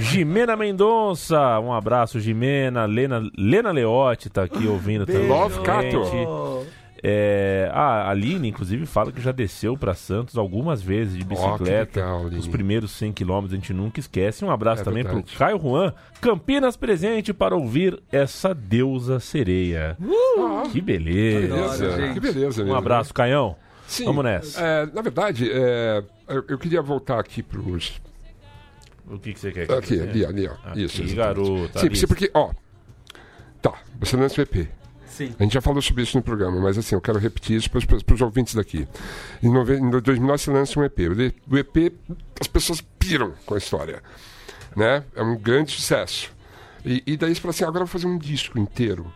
[0.00, 2.86] Jimena Mendonça, um abraço, Jimena.
[2.86, 5.28] Lena, Lena Leotti tá aqui ouvindo também.
[5.28, 6.81] Love gente.
[7.04, 12.00] É, a Aline, inclusive, fala que já desceu pra Santos algumas vezes de bicicleta.
[12.00, 12.38] legal, Aline.
[12.38, 14.44] Os primeiros 100 quilômetros a gente nunca esquece.
[14.44, 15.24] Um abraço É também verdade.
[15.26, 19.96] pro Caio Juan, Campinas presente para ouvir essa deusa sereia.
[20.38, 21.48] Ah, Que beleza.
[21.56, 22.62] beleza, que beleza.
[22.62, 23.56] Um mesmo, abraço, Caião.
[23.88, 24.04] Sim.
[24.04, 24.60] Vamos nessa.
[24.60, 28.00] É, na verdade, é, eu, eu queria voltar aqui pros.
[29.10, 30.52] O que, que você quer que Aqui, ali, ali, ó.
[30.70, 31.16] Aqui, Isso.
[31.16, 31.96] garota, Sim, ali.
[31.96, 32.50] sim, porque, ó.
[33.60, 34.68] Tá, você lança o EP.
[35.12, 35.34] Sim.
[35.38, 38.14] A gente já falou sobre isso no programa, mas assim, eu quero repetir isso para
[38.14, 38.88] os ouvintes daqui.
[39.42, 40.98] Em, nove, em 2009 você lança um EP.
[41.50, 41.92] O EP,
[42.40, 44.02] as pessoas piram com a história.
[44.74, 45.04] Né?
[45.14, 46.32] É um grande sucesso.
[46.82, 49.12] E, e daí você fala assim, agora eu vou fazer um disco inteiro.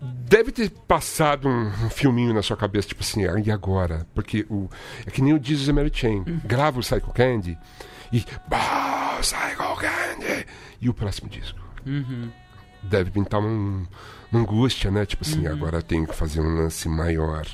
[0.00, 4.06] Deve ter passado um, um filminho na sua cabeça, tipo assim, ah, e agora?
[4.14, 4.70] Porque o,
[5.06, 6.24] é que nem o Jesus and Mary Chain.
[6.46, 7.58] Grava o Psycho Candy
[8.10, 8.24] e...
[8.48, 10.46] Bah, Psycho Candy!
[10.80, 11.60] E o próximo disco?
[12.82, 13.86] deve pintar um-
[14.32, 15.04] angústia, né?
[15.06, 17.46] Tipo assim, agora eu tenho que fazer um lance maior.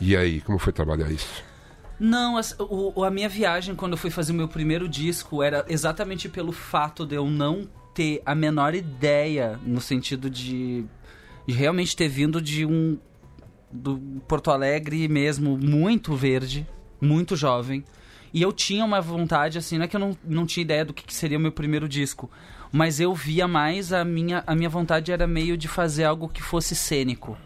[0.00, 1.42] E aí, como foi trabalhar isso?
[2.00, 5.64] Não, o- o- a minha viagem quando eu fui fazer o meu primeiro disco era
[5.68, 10.84] exatamente pelo fato de eu não ter a menor ideia no sentido de,
[11.46, 12.96] de realmente ter vindo de um
[13.70, 13.98] do
[14.28, 16.66] Porto Alegre mesmo muito verde,
[17.00, 17.84] muito jovem.
[18.32, 20.94] E eu tinha uma vontade, assim, não é que eu não, não tinha ideia do
[20.94, 22.30] que, que seria o meu primeiro disco,
[22.72, 26.42] mas eu via mais a minha, a minha vontade era meio de fazer algo que
[26.42, 27.36] fosse cênico.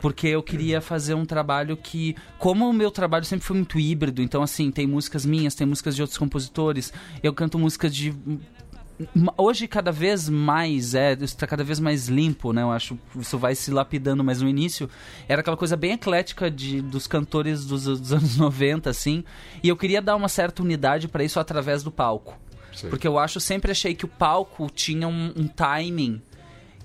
[0.00, 4.20] Porque eu queria fazer um trabalho que, como o meu trabalho sempre foi muito híbrido,
[4.20, 8.12] então assim, tem músicas minhas, tem músicas de outros compositores, eu canto músicas de
[9.36, 12.62] hoje cada vez mais é está cada vez mais limpo né?
[12.62, 14.88] Eu acho isso vai se lapidando mas no início
[15.28, 19.24] era aquela coisa bem eclética de dos cantores dos, dos anos 90 assim
[19.62, 22.38] e eu queria dar uma certa unidade para isso através do palco
[22.90, 26.20] Porque eu acho sempre achei que o palco tinha um, um timing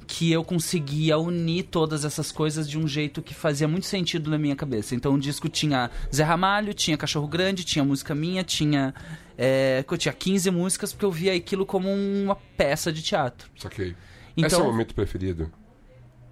[0.05, 4.37] que eu conseguia unir todas essas coisas de um jeito que fazia muito sentido na
[4.37, 4.95] minha cabeça.
[4.95, 8.93] Então o disco tinha Zé Ramalho, tinha Cachorro Grande, tinha música minha, tinha.
[9.37, 13.49] É, eu tinha 15 músicas porque eu via aquilo como uma peça de teatro.
[13.57, 13.95] Saquei.
[14.37, 15.51] Então- Esse é o momento preferido?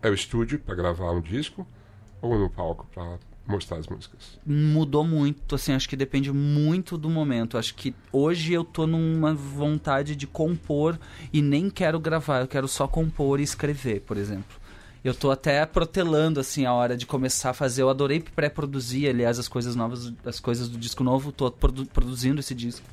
[0.01, 1.67] É o estúdio para gravar um disco?
[2.21, 3.17] Ou no palco para
[3.47, 4.39] mostrar as músicas?
[4.45, 7.57] mudou muito, assim, acho que depende muito do momento.
[7.57, 10.99] Acho que hoje eu tô numa vontade de compor
[11.31, 14.57] e nem quero gravar, eu quero só compor e escrever, por exemplo.
[15.03, 17.83] Eu tô até protelando, assim, a hora de começar a fazer.
[17.83, 22.39] Eu adorei pré-produzir, aliás, as coisas novas, as coisas do disco novo, tô produ- produzindo
[22.39, 22.85] esse disco.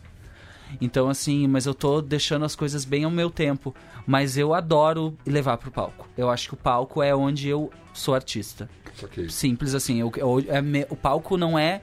[0.81, 3.75] Então, assim, mas eu tô deixando as coisas bem ao meu tempo.
[4.07, 6.07] Mas eu adoro levar pro palco.
[6.17, 8.69] Eu acho que o palco é onde eu sou artista.
[9.13, 10.01] Que Simples assim.
[10.01, 11.81] Eu, eu- é me- o palco não é.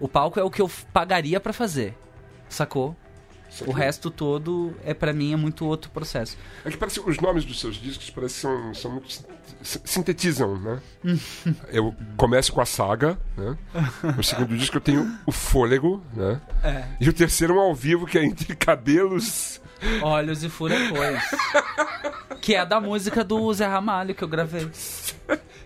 [0.00, 1.96] O palco é o que eu pagaria pra fazer.
[2.48, 2.96] Sacou?
[3.66, 6.36] O resto todo é para mim é muito outro processo.
[6.64, 9.24] É que parece os nomes dos seus discos parece que são, são muito sin-
[9.62, 10.80] sin- sintetizam, né?
[11.70, 13.56] eu começo com a saga, né?
[14.18, 16.40] O segundo disco eu tenho o fôlego, né?
[16.64, 16.84] É.
[17.00, 19.60] E o terceiro é um ao vivo que é entre cabelos.
[20.02, 21.22] Olhos e furacões.
[22.42, 24.68] que é da música do Zé Ramalho que eu gravei.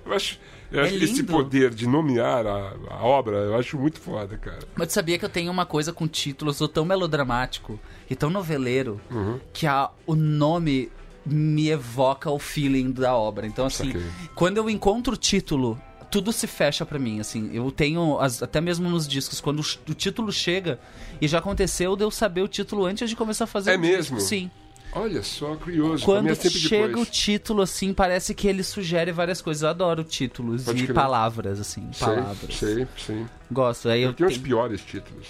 [0.04, 0.38] Eu acho,
[0.70, 1.32] eu É acho esse lindo.
[1.32, 4.58] poder de nomear a, a obra, eu acho muito foda, cara.
[4.76, 8.30] Mas sabia que eu tenho uma coisa com título, eu sou tão melodramático e tão
[8.30, 9.38] noveleiro Uhum.
[9.52, 10.90] que a, o nome
[11.26, 13.46] me evoca o feeling da obra.
[13.46, 13.92] Então, assim,
[14.34, 15.78] quando eu encontro o título,
[16.10, 17.50] tudo se fecha pra mim, assim.
[17.52, 20.80] Eu tenho, as- até mesmo nos discos, quando o, o título chega,
[21.20, 23.80] e já aconteceu de eu saber o título antes de começar a fazer É o
[23.80, 23.96] disco.
[24.14, 24.20] mesmo?
[24.20, 24.50] Sim.
[24.92, 26.04] Olha só, curioso.
[26.04, 27.10] Quando é sempre chega o depois.
[27.10, 29.62] título, assim, parece que ele sugere várias coisas.
[29.62, 30.94] Eu adoro títulos Pode e crer.
[30.94, 32.54] palavras, assim, Sei, palavras.
[32.56, 33.26] sei, sei.
[33.50, 33.88] Gosto.
[33.88, 35.26] Aí Eu, eu, tenho os tenho- piores títulos.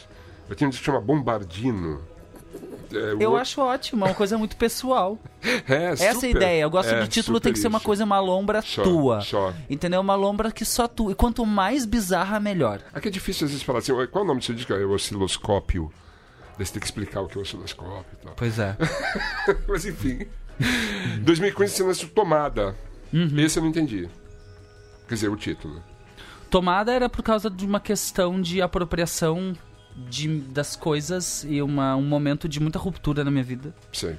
[0.48, 2.00] Eu tenho um que chama Bombardino.
[2.90, 5.18] É, o eu outro- acho ótimo, é uma coisa muito pessoal.
[5.68, 6.30] É, Essa é a super.
[6.30, 6.62] ideia.
[6.62, 9.20] Eu gosto É, do título, tem super que ser uma coisa, uma lombra Só, tua.
[9.20, 9.52] só.
[9.68, 10.00] Entendeu?
[10.00, 11.10] Uma lombra que só tu.
[11.10, 12.80] E quanto mais bizarra, melhor.
[12.94, 14.72] Aqui é difícil às vezes falar assim, qual é o nome do seu disco?
[14.72, 15.92] É o osciloscópio.
[16.58, 18.34] Daí você tem que explicar o que é o osciloscópio e tal.
[18.34, 18.76] Pois é.
[19.68, 20.26] Mas enfim.
[21.22, 22.74] 2015 você lançou Tomada.
[23.12, 23.38] Uhum.
[23.38, 24.08] Esse eu não entendi.
[25.06, 25.80] Quer dizer, o título.
[26.50, 29.56] Tomada era por causa de uma questão de apropriação
[30.08, 33.72] de, das coisas e uma, um momento de muita ruptura na minha vida.
[33.92, 34.16] Sei.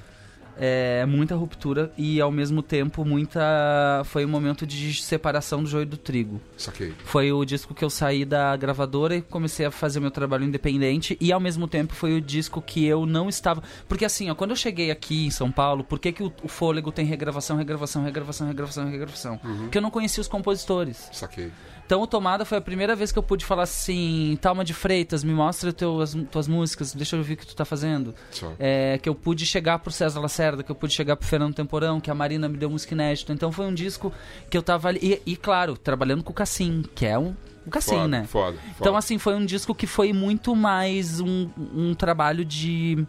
[0.56, 4.02] É, muita ruptura e ao mesmo tempo muita.
[4.04, 6.40] Foi um momento de separação do joio do trigo.
[6.56, 6.94] Saquei.
[7.04, 11.16] Foi o disco que eu saí da gravadora e comecei a fazer meu trabalho independente.
[11.20, 13.62] E ao mesmo tempo foi o disco que eu não estava.
[13.88, 16.48] Porque assim, ó, quando eu cheguei aqui em São Paulo, por que, que o, o
[16.48, 19.40] Fôlego tem regravação, regravação, regravação, regravação, regravação?
[19.62, 21.08] Porque eu não conhecia os compositores.
[21.12, 21.50] Saquei.
[21.90, 25.24] Então o Tomada foi a primeira vez que eu pude falar assim, Talma de Freitas,
[25.24, 28.14] me mostra teu, as tuas músicas, deixa eu ver o que tu tá fazendo.
[28.60, 32.00] É, que eu pude chegar pro César Lacerda, que eu pude chegar pro Fernando Temporão,
[32.00, 33.32] que a Marina me deu música inédita.
[33.32, 34.12] Então foi um disco
[34.48, 35.00] que eu tava ali.
[35.02, 37.34] E, e, claro, trabalhando com o Cassim, que é um.
[37.66, 38.24] O Cassim, foda, né?
[38.24, 38.74] Foda, foda.
[38.78, 43.04] Então, assim, foi um disco que foi muito mais um, um trabalho de.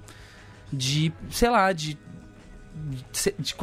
[0.74, 1.14] de.
[1.30, 2.00] sei lá, de.
[3.38, 3.56] de,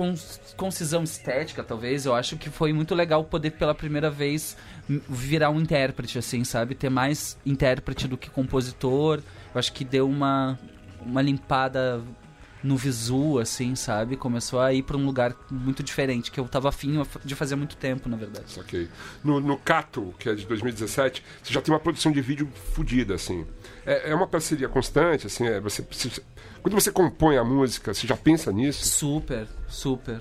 [0.56, 2.06] concisão estética, talvez.
[2.06, 4.56] Eu acho que foi muito legal poder, pela primeira vez,
[4.88, 6.74] virar um intérprete, assim, sabe?
[6.74, 9.20] Ter mais intérprete do que compositor.
[9.54, 10.58] Eu acho que deu uma,
[11.04, 12.02] uma limpada
[12.62, 14.16] no visu, assim, sabe?
[14.16, 17.76] Começou a ir pra um lugar muito diferente, que eu tava afim de fazer muito
[17.76, 18.50] tempo, na verdade.
[18.52, 18.88] Saquei.
[19.22, 23.14] No, no Cato, que é de 2017, você já tem uma produção de vídeo fodida,
[23.14, 23.46] assim.
[23.86, 26.22] É, é uma parceria constante, assim, é, você precisa...
[26.62, 28.84] Quando você compõe a música, você já pensa nisso?
[28.84, 30.20] Super, super.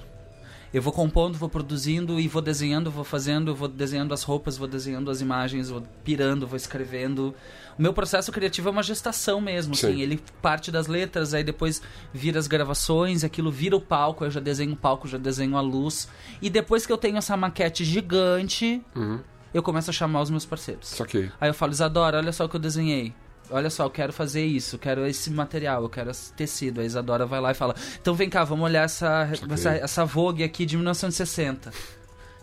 [0.73, 4.67] Eu vou compondo, vou produzindo e vou desenhando, vou fazendo, vou desenhando as roupas, vou
[4.67, 7.33] desenhando as imagens, vou pirando, vou escrevendo.
[7.79, 9.87] O meu processo criativo é uma gestação mesmo, Sim.
[9.87, 10.01] assim.
[10.01, 11.81] Ele parte das letras, aí depois
[12.13, 15.61] vira as gravações, aquilo vira o palco, eu já desenho o palco, já desenho a
[15.61, 16.07] luz.
[16.41, 19.19] E depois que eu tenho essa maquete gigante, Uhum.
[19.53, 20.89] eu começo a chamar os meus parceiros.
[20.89, 21.31] Saquei.
[21.39, 23.13] Aí eu falo, Isadora, olha só o que eu desenhei.
[23.49, 26.81] Olha só, eu quero fazer isso, eu quero esse material, eu quero esse tecido.
[26.81, 30.43] A Isadora vai lá e fala: Então vem cá, vamos olhar essa, essa, essa Vogue
[30.43, 31.71] aqui de 1960.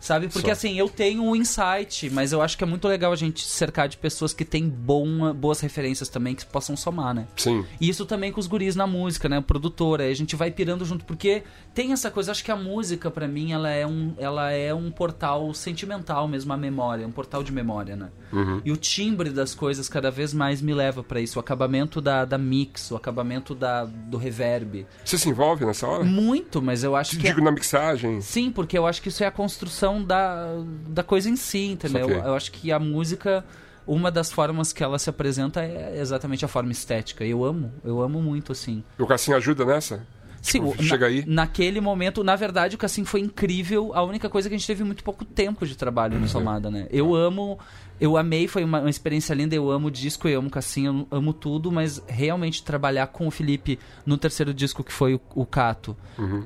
[0.05, 0.29] Sabe?
[0.29, 0.53] Porque Só.
[0.53, 3.89] assim, eu tenho um insight, mas eu acho que é muito legal a gente cercar
[3.89, 7.27] de pessoas que têm bom, boas referências também, que possam somar, né?
[7.37, 7.65] Sim.
[7.81, 9.39] E isso também com os guris na música, né?
[9.39, 11.43] O produtor, aí a gente vai pirando junto, porque
[11.73, 14.91] tem essa coisa, acho que a música, pra mim, ela é um, ela é um
[14.91, 18.11] portal sentimental mesmo, a memória, um portal de memória, né?
[18.31, 18.61] Uhum.
[18.63, 22.27] E o timbre das coisas cada vez mais me leva pra isso, o acabamento da,
[22.27, 24.87] da mix, o acabamento da, do reverb.
[25.03, 26.05] Você se envolve nessa hora?
[26.05, 27.27] Muito, mas eu acho que.
[27.27, 28.21] é- Digo na mixagem.
[28.21, 30.47] Sim, porque eu acho que isso é a construção da,
[30.89, 32.09] da coisa em si, entendeu?
[32.09, 32.23] Saquei.
[32.27, 33.45] Eu acho que a música,
[33.87, 37.25] uma das formas que ela se apresenta é exatamente a forma estética.
[37.25, 38.83] Eu amo, eu amo muito, assim.
[38.99, 40.07] O Cassim ajuda nessa?
[40.41, 41.25] Sim, Tipo, o- chega na- aí.
[41.27, 43.93] Naquele momento, na verdade, o Cassim foi incrível.
[43.95, 46.71] A única coisa é que a gente teve muito pouco tempo de trabalho no Tomada,
[46.71, 46.87] né?
[46.91, 47.59] Eu amo.
[48.05, 49.55] Eu amei, foi uma, uma experiência linda.
[49.55, 53.31] Eu amo disco, eu amo o Cassinho, eu amo tudo, mas realmente trabalhar com o
[53.31, 55.97] Felipe no terceiro disco, que foi o, o Cato,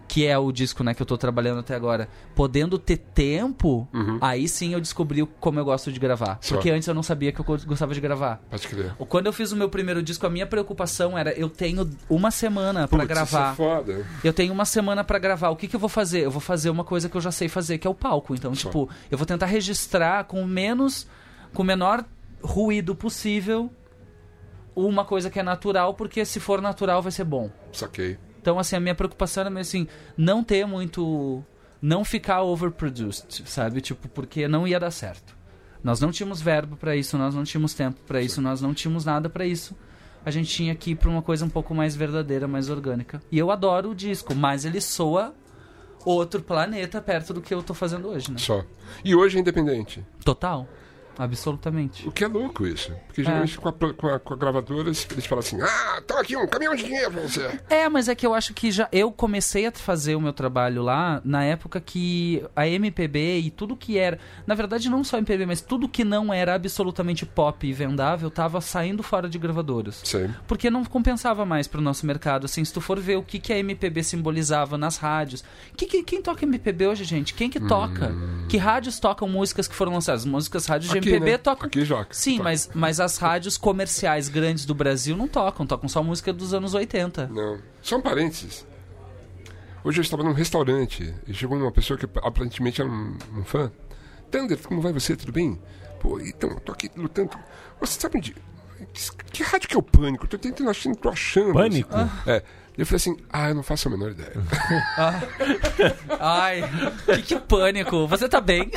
[0.07, 3.89] que é o disco né, que eu tô trabalhando até agora, podendo ter tempo,
[4.21, 6.39] aí sim eu descobri como eu gosto de gravar.
[6.41, 6.55] Só.
[6.55, 8.41] Porque antes eu não sabia que eu go- gostava de gravar.
[8.49, 8.95] Pode crer.
[9.09, 12.87] Quando eu fiz o meu primeiro disco, a minha preocupação era eu tenho uma semana
[12.87, 13.53] Putz, gravar.
[13.55, 14.07] Isso é foda.
[14.23, 15.49] Eu tenho uma semana pra gravar.
[15.51, 16.21] O que, que eu vou fazer?
[16.25, 18.35] Eu vou fazer uma coisa que eu já sei fazer, que é o palco.
[18.35, 18.69] Então, Só.
[18.69, 21.07] tipo, eu vou tentar registrar com menos.
[21.55, 22.05] Com o menor
[22.43, 23.71] ruído possível
[24.75, 27.51] uma coisa que é natural, porque se for natural vai ser bom.
[27.73, 28.17] Saquei.
[28.41, 31.45] Então, assim, a minha preocupação era meio assim, não ter muito.
[31.83, 33.81] não ficar overproduced, sabe?
[33.81, 35.37] Tipo, porque não ia dar certo.
[35.83, 39.05] Nós não tínhamos verbo pra isso, nós não tínhamos tempo pra isso, nós não tínhamos
[39.05, 39.77] nada pra isso.
[40.25, 43.21] A gente tinha que ir pra uma coisa um pouco mais verdadeira, mais orgânica.
[43.31, 45.35] E eu adoro o disco, mas ele soa
[46.05, 48.39] outro planeta perto do que eu tô fazendo hoje, né?
[48.39, 48.65] Só.
[49.05, 50.05] E hoje é independente.
[50.25, 50.69] Total.
[51.19, 52.07] Absolutamente.
[52.09, 52.93] O que é louco isso.
[53.07, 56.37] Porque geralmente com, a, com, a, com a gravadora eles, falam assim: ah, toma aqui
[56.37, 57.61] um caminhão de dinheiro pra você.
[57.69, 60.83] É, mas é que eu acho que já eu comecei a fazer o meu trabalho
[60.83, 65.47] lá na época que a MPB e tudo que era, na verdade não só MPB,
[65.47, 70.01] mas tudo que não era absolutamente pop e vendável tava saindo fora de gravadoras.
[70.05, 70.31] Sei.
[70.47, 73.53] Porque não compensava mais pro nosso mercado, assim, se tu for ver o que, que
[73.53, 75.45] a MPB simbolizava nas rádios.
[75.77, 77.35] Que, que- quem toca MPB hoje, gente?
[77.35, 78.13] Quem que toca?
[78.49, 80.25] Que rádios tocam músicas que foram lançadas?
[80.25, 81.39] Músicas rádios de MPB né?
[81.39, 81.67] tocam.
[81.67, 82.09] Aqui joga.
[82.11, 82.45] Sim, Toca.
[82.45, 86.75] mas, mas as rádios comerciais grandes do Brasil não tocam, tocam só música dos anos
[86.75, 87.29] 80.
[87.29, 87.59] Não.
[87.83, 88.67] Só um parênteses.
[89.85, 93.71] Hoje eu estava num restaurante e chegou uma pessoa que aparentemente era um, um fã.
[94.31, 95.17] Thunder, como vai você?
[95.17, 95.61] Tudo bem?
[96.01, 97.31] Pô, então, tô aqui lutando.
[97.81, 98.35] Você sabe onde.
[98.93, 100.25] Que, que rádio que é o pânico?
[100.25, 101.53] Eu tô tentando achando, tô achando.
[101.53, 101.95] Pânico?
[102.27, 102.43] É.
[102.79, 104.33] Eu falei assim, ah, eu não faço a menor ideia.
[106.21, 106.63] Ai,
[107.07, 108.07] que, que pânico.
[108.07, 108.71] Você tá bem?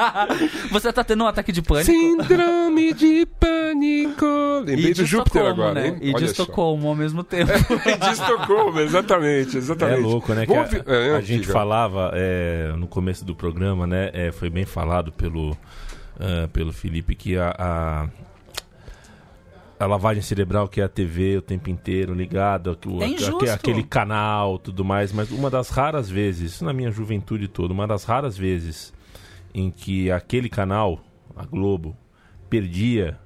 [0.72, 1.92] Você tá tendo um ataque de pânico?
[1.92, 4.24] Síndrome de pânico.
[4.64, 5.98] Lembrei E de do Júpiter agora, né?
[6.00, 6.24] E de só.
[6.24, 7.52] Estocolmo ao mesmo tempo.
[7.52, 10.00] de Estocolmo, exatamente, É exatamente.
[10.00, 10.46] louco, né?
[10.46, 14.10] Que a, é, a gente falava é, no começo do programa, né?
[14.14, 15.54] é, foi bem falado pelo,
[16.18, 18.08] ah, pelo Felipe que a, a,
[19.78, 22.74] a lavagem cerebral que é a TV o tempo inteiro ligada,
[23.46, 25.12] É aquele canal, tudo mais.
[25.12, 28.92] Mas uma das raras vezes, na minha juventude toda, uma das raras vezes
[29.52, 31.00] em que aquele canal,
[31.36, 31.96] a Globo,
[32.48, 33.18] perdia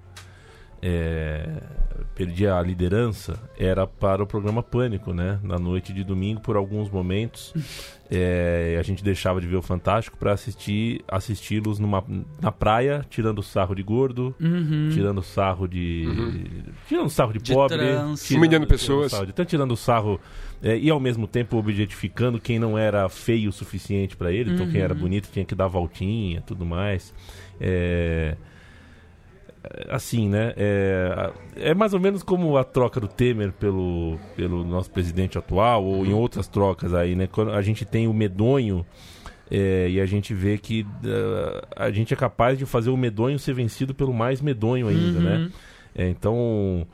[0.83, 1.61] é,
[2.15, 5.39] perdia a liderança era para o programa Pânico, né?
[5.43, 7.53] Na noite de domingo, por alguns momentos,
[8.11, 12.05] é, a gente deixava de ver o Fantástico para assistir assisti-los numa
[12.41, 14.35] na praia, tirando sarro de gordo,
[14.93, 16.07] tirando sarro de
[16.89, 18.23] tirando sarro de, De pobre, trans.
[18.23, 19.11] tirando- Humilhando tirando pessoas.
[19.13, 20.21] sarro de- então tirando sarro
[20.63, 24.69] é, e ao mesmo tempo objetificando quem não era feio o suficiente para ele, então
[24.69, 27.15] quem era bonito tinha que dar voltinha, tudo mais.
[27.61, 28.37] É,
[29.89, 30.53] assim, né?
[30.57, 35.85] É, é mais ou menos como a troca do Temer pelo, pelo nosso presidente atual,
[35.85, 37.27] ou em outras trocas aí, né?
[37.27, 38.85] Quando a gente tem o medonho
[39.51, 43.39] é, e a gente vê que uh, a gente é capaz de fazer o medonho
[43.39, 45.51] ser vencido pelo mais medonho ainda, né?
[45.95, 46.87] É, então.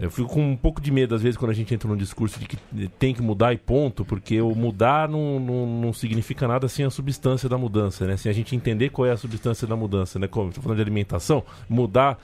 [0.00, 2.40] Eu fico com um pouco de medo, às vezes, quando a gente entra num discurso
[2.40, 2.56] de que
[2.98, 6.90] tem que mudar e ponto, porque o mudar não, não, não significa nada sem a
[6.90, 8.16] substância da mudança, né?
[8.16, 10.26] Sem a gente entender qual é a substância da mudança, né?
[10.26, 12.18] Como estou falando de alimentação, mudar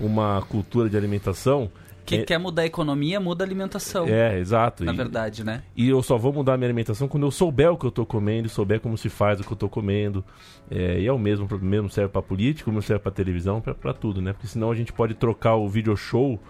[0.00, 1.70] uma cultura de alimentação.
[2.04, 4.08] Quem é, quer mudar a economia, muda a alimentação.
[4.08, 4.84] é, exato.
[4.84, 5.62] Na E- verdade, né?
[5.76, 8.04] e eu só vou mudar a minha alimentação quando eu souber o que eu tô
[8.04, 10.24] comendo, souber como se faz o que eu tô comendo.
[10.68, 14.20] É, e é o mesmo, mesmo serve para política, mesmo serve para televisão, para tudo,
[14.20, 14.32] né?
[14.32, 16.40] Porque senão a gente pode trocar o video show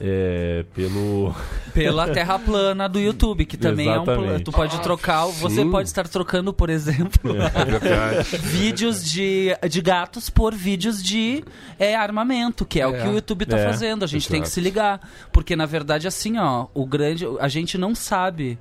[0.00, 1.34] é, pelo
[1.74, 4.20] Pela terra plana do YouTube, que também é um plano.
[4.22, 4.44] Exatamente.
[4.44, 5.70] Tu pode trocar, você sim.
[5.70, 8.36] pode estar trocando, por exemplo, É verdade.
[8.38, 11.44] vídeos de, de gatos por vídeos de
[11.78, 13.02] é, armamento, que é, o É.
[13.02, 14.04] que o YouTube tá É, fazendo.
[14.04, 14.54] A gente tem que exato.
[14.54, 15.00] se ligar.
[15.32, 17.24] Porque, na verdade, assim, ó, o grande.
[17.40, 18.58] A gente não sabe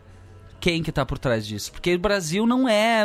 [0.60, 1.72] quem que tá por trás disso.
[1.72, 3.04] Porque o Brasil não é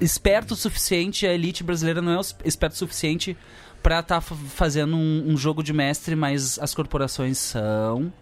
[0.00, 3.36] esperto o suficiente, a elite brasileira não é esperto o suficiente
[3.82, 8.12] pra estar fazendo um, um jogo de mestre, mas as corporações são.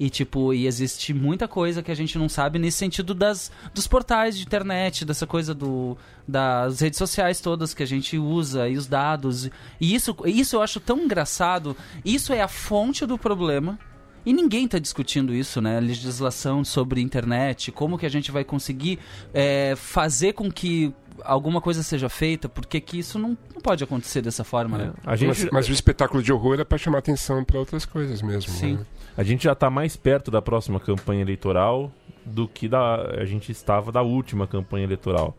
[0.00, 3.88] E, tipo, e existe muita coisa que a gente não sabe nesse sentido das, dos
[3.88, 5.96] portais de internet, dessa coisa do,
[6.26, 9.50] das redes sociais todas que a gente usa e os dados.
[9.80, 11.76] E isso, isso eu acho tão engraçado.
[12.04, 13.76] Isso é a fonte do problema.
[14.24, 15.80] E ninguém está discutindo isso, né?
[15.80, 18.98] Legislação sobre internet, como que a gente vai conseguir
[19.32, 20.94] é, fazer com que
[21.24, 24.92] alguma coisa seja feita, porque que isso não, não pode acontecer dessa forma, né?
[25.04, 28.22] a gente Mas, mas o espetáculo de horror é para chamar atenção para outras coisas
[28.22, 28.52] mesmo.
[28.52, 28.74] Sim.
[28.74, 28.86] né?
[29.16, 31.90] a gente já está mais perto da próxima campanha eleitoral
[32.24, 35.36] do que da a gente estava da última campanha eleitoral.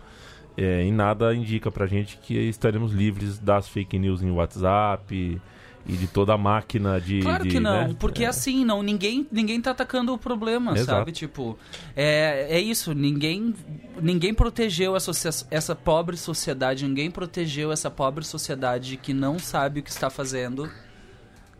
[0.57, 5.41] é, em nada indica pra gente que estaremos livres das fake news em WhatsApp
[5.85, 7.21] e de toda a máquina de.
[7.21, 7.95] Claro de, que não, né?
[7.97, 10.99] porque assim, não, ninguém, ninguém tá atacando o problema, Exato.
[10.99, 11.11] sabe?
[11.11, 11.57] Tipo,
[11.95, 13.55] é, é isso, ninguém,
[14.01, 15.11] ninguém protegeu essa,
[15.49, 20.69] essa pobre sociedade, ninguém protegeu essa pobre sociedade que não sabe o que está fazendo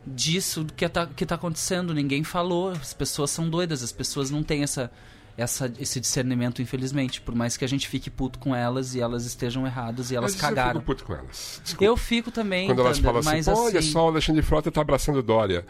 [0.06, 1.94] disso que tá, que tá acontecendo.
[1.94, 4.92] Ninguém falou, as pessoas são doidas, as pessoas não têm essa,
[5.40, 7.22] essa, esse discernimento, infelizmente.
[7.22, 10.32] Por mais que a gente fique puto com elas e elas estejam erradas e elas
[10.32, 10.80] Mas isso Eu cagaram.
[10.82, 11.62] fico puto com elas.
[11.64, 11.84] Desculpa.
[11.86, 13.92] Eu fico também, Quando elas falam assim, mas "Pô, olha assim...
[13.92, 15.66] só, o Alexandre Frota tá abraçando Dória.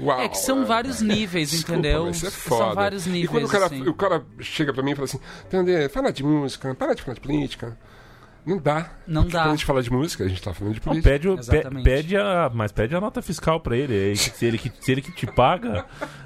[0.00, 2.08] Uau, É que são vários níveis, Desculpa, entendeu?
[2.10, 2.74] Isso é São foda.
[2.74, 3.82] vários níveis, E quando o cara, assim.
[3.88, 5.20] o cara chega pra mim e fala assim,
[5.50, 7.76] Tandê, fala de música, para de falar de política.
[8.46, 8.90] Não dá.
[9.06, 9.42] Não Porque dá.
[9.42, 11.10] Quando a gente fala de música, a gente tá falando de Não, política.
[11.10, 14.12] pede, o- pe- pede a, mas pede a nota fiscal pra ele.
[14.12, 15.84] é Se ele, que, se ele que te paga,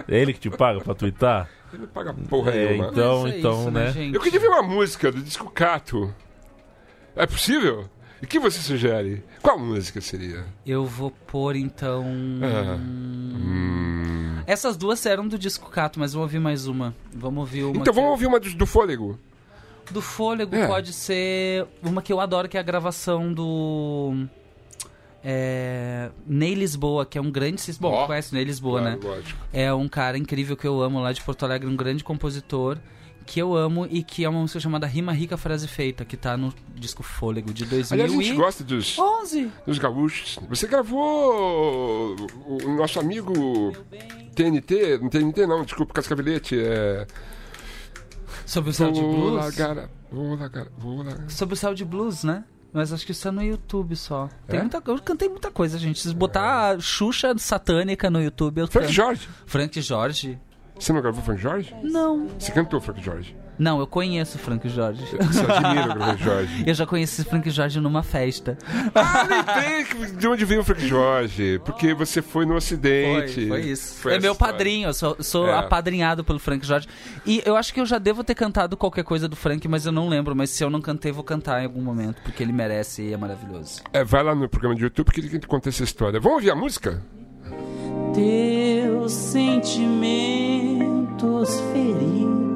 [0.09, 1.49] é ele que te paga pra twittar.
[1.73, 2.89] Ele não paga porra É, nenhuma.
[2.93, 3.91] então, Mas é então, isso, né?
[3.93, 4.15] gente?
[4.15, 6.15] Eu queria ver uma música do disco Cato.
[7.17, 7.89] É possível?
[8.23, 9.23] E o que você sugere?
[9.43, 10.45] Qual música seria?
[10.65, 12.05] Eu vou pôr, então...
[12.43, 12.77] Ah.
[12.79, 14.43] Hum.
[14.47, 16.95] Essas duas eram do disco Cato, mas vamos ouvir mais uma.
[17.15, 19.19] Vamos ouvir uma Então vamos ouvir uma do, do Fôlego.
[19.91, 20.67] Do Fôlego É.
[20.67, 24.27] pode ser uma que eu adoro, que é a gravação do...
[25.23, 26.11] É...
[26.27, 27.61] Ney Lisboa, que é um grande...
[27.81, 28.07] Bom, Ó.
[28.07, 29.07] conhece Ney Lisboa, Claro, né?
[29.09, 29.39] lógico.
[29.53, 32.79] É um cara incrível que eu amo lá de Porto Alegre, um grande compositor
[33.27, 36.37] que eu amo e que é uma música chamada Rima Rica Frase Feita, que tá
[36.37, 38.35] no disco Fôlego de Aliás, a gente 2011.
[38.37, 38.97] gosta dos,
[39.67, 40.39] dos gaúchos.
[40.51, 42.15] Você gravou
[42.47, 43.73] o, o nosso amigo
[44.35, 47.07] TNT, não TNT não, desculpa, Cascavelete, é...
[48.47, 49.35] Sobre o Céu de Blues?
[49.35, 51.31] largar, vou largar, vou largar.
[51.31, 52.45] Sobre o Céu de Blues, né?
[52.73, 54.29] Mas acho que isso é no YouTube só.
[54.49, 54.63] Tem É?
[54.63, 56.01] muita, eu cantei muita coisa, gente.
[56.01, 58.95] Se botar Xuxa satânica no YouTube, eu Frank canto.
[58.95, 59.29] Jorge.
[59.47, 60.39] Frank Jorge?
[60.79, 61.75] Você não gravou Frank Jorge?
[61.85, 62.27] Não.
[62.37, 63.37] Você cantou Frank Jorge.
[63.59, 65.05] Não, eu conheço Frank Jorge.
[65.17, 66.65] Você admira o Frank Jorge.
[66.67, 68.59] Eu já conheci Frank Jorge numa festa.
[68.95, 69.85] Ah, lembrei
[70.17, 71.61] de onde veio o Frank Jorge.
[71.65, 73.49] Porque você foi no Ocidente.
[73.49, 73.95] Foi, foi isso.
[74.01, 74.53] Foi é meu história.
[74.55, 75.55] padrinho, eu sou, sou É.
[75.59, 76.89] apadrinhado pelo Frank Jorge.
[77.25, 79.93] E eu acho que eu já devo ter cantado qualquer coisa do Frank, mas eu
[79.93, 80.35] não lembro.
[80.35, 83.17] Mas se eu não cantei, vou cantar em algum momento, porque ele merece e é
[83.17, 83.83] maravilhoso.
[83.93, 86.19] É, vai lá no programa de YouTube que ele conta essa história.
[86.19, 87.03] Vamos ouvir a música?
[88.15, 92.54] Teus sentimentos feridos.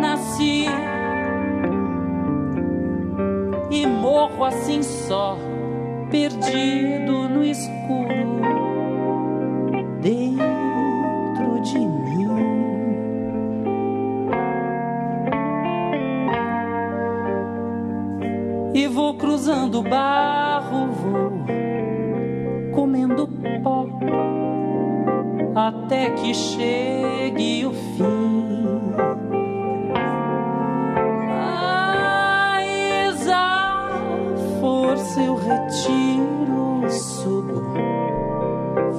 [0.00, 0.66] Nasci
[3.70, 5.38] e morro assim só,
[6.10, 8.40] perdido no escuro
[10.00, 12.00] dentro de mim.
[18.74, 21.30] E vou cruzando barro, vou
[22.74, 23.28] comendo
[23.62, 23.86] pó
[25.54, 28.80] até que chegue o fim.
[33.06, 33.90] Mas a
[34.60, 37.62] força eu retiro, subo,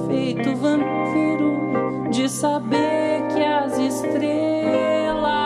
[0.06, 5.41] feito vampiro, de saber que as estrelas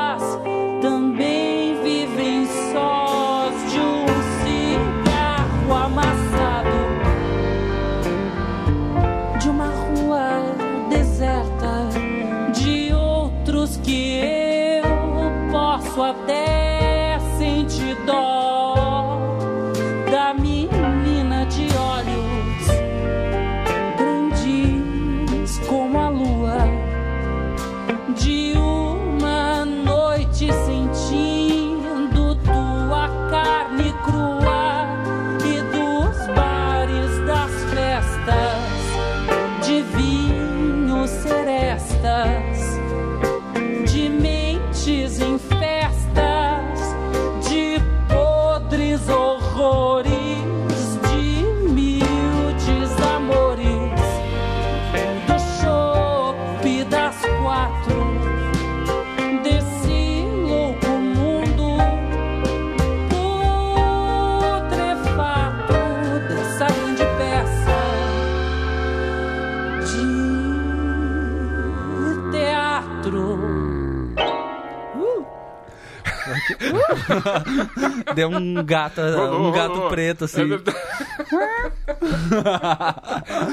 [78.14, 79.90] Deu um gato, Rolou, um gato rolou.
[79.90, 80.42] preto, assim.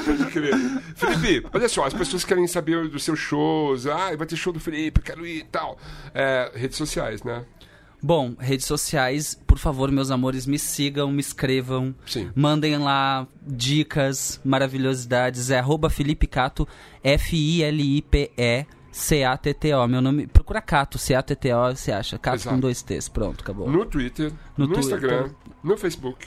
[0.04, 0.54] Pode crer.
[0.94, 3.86] Felipe, olha só, as pessoas querem saber dos seus shows.
[3.86, 5.78] Ah, vai ter show do Felipe, quero ir e tal.
[6.14, 7.44] É, redes sociais, né?
[8.02, 11.94] Bom, redes sociais, por favor, meus amores, me sigam, me escrevam.
[12.06, 12.30] Sim.
[12.34, 15.50] Mandem lá dicas, maravilhosidades.
[15.50, 16.68] É arroba Felipe Cato,
[17.02, 19.86] F-I-L-I-P-E, C-A-T-T-O.
[19.88, 20.26] Meu nome.
[20.28, 22.16] Procura Cato, C-A-T-T-O, você acha.
[22.18, 22.54] Cato Exato.
[22.54, 23.08] com dois T's.
[23.08, 23.68] Pronto, acabou.
[23.68, 24.80] No Twitter, No no, Twitter.
[24.94, 25.30] Instagram,
[25.62, 26.26] no Facebook.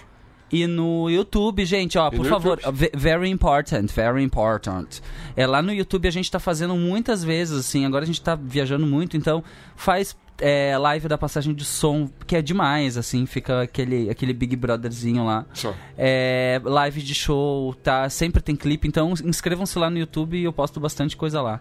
[0.52, 2.76] E no YouTube, gente, ó, E por favor, YouTube.
[2.78, 5.02] ve- very important, very important.
[5.36, 8.34] É, lá no YouTube a gente tá fazendo muitas vezes, assim, agora a gente tá
[8.36, 9.44] viajando muito, então
[9.76, 14.56] faz é, live da passagem de som, que é demais, assim, fica aquele, aquele Big
[14.56, 15.46] Brotherzinho lá.
[15.54, 15.74] Só.
[15.98, 18.10] É, live de show, tá?
[18.10, 21.60] Sempre tem clipe, então inscrevam-se lá no YouTube e eu posto bastante coisa lá.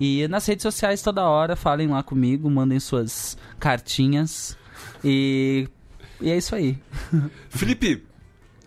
[0.00, 4.56] E nas redes sociais toda hora, falem lá comigo, mandem suas cartinhas.
[5.04, 5.68] E,
[6.20, 6.78] e é isso aí.
[7.50, 8.04] Felipe,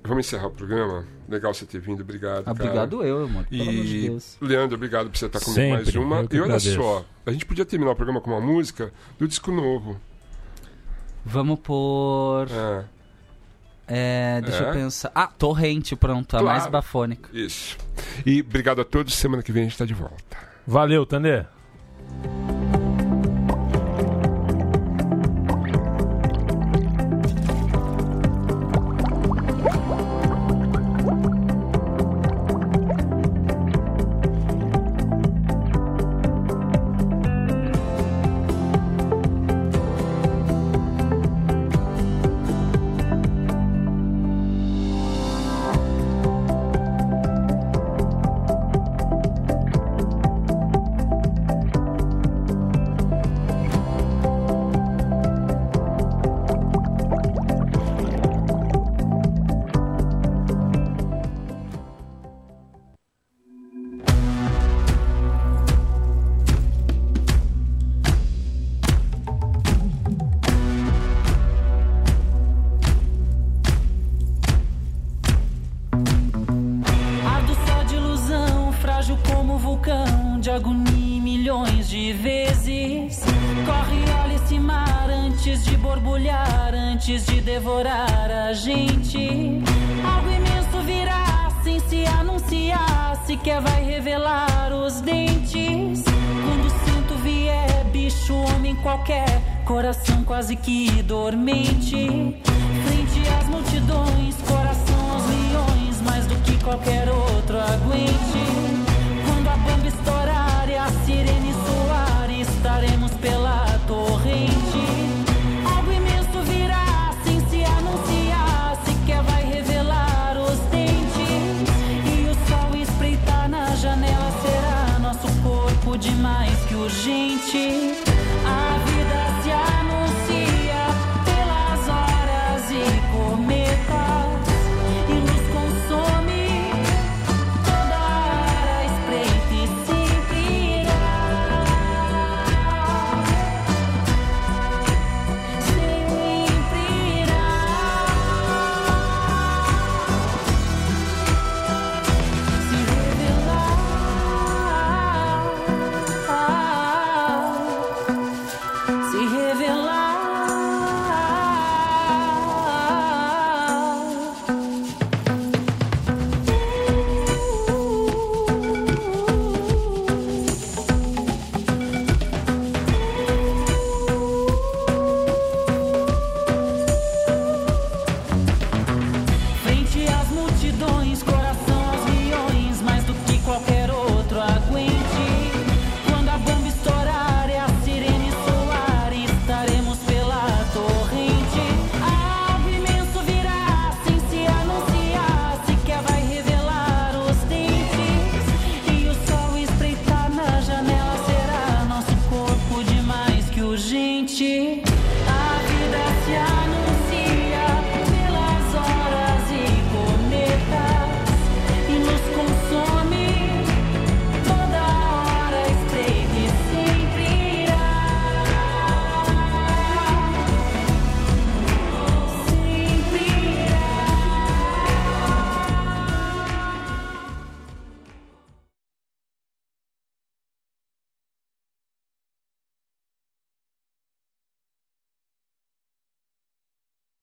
[0.03, 1.05] vamos encerrar o programa.
[1.29, 2.43] Legal você ter vindo, obrigado.
[2.43, 2.51] cara.
[2.51, 3.45] Obrigado eu, amor.
[3.45, 4.37] Pelo amor de E Deus.
[4.41, 6.15] Leandro, obrigado por você estar comigo Sempre, mais uma.
[6.29, 6.75] E olha agradeço.
[6.75, 9.99] só, a gente podia terminar o programa com uma música do disco novo.
[11.25, 12.47] Vamos por.
[12.51, 12.83] É,
[13.87, 14.69] É, deixa É?
[14.69, 15.11] eu pensar.
[15.15, 16.57] Ah, Torrente, pronto, a Claro.
[16.59, 17.29] mais bafônica.
[17.33, 17.77] isso.
[18.25, 19.13] E obrigado a todos.
[19.13, 20.50] Semana que vem a gente está de volta.
[20.67, 21.45] Valeu, Tandê.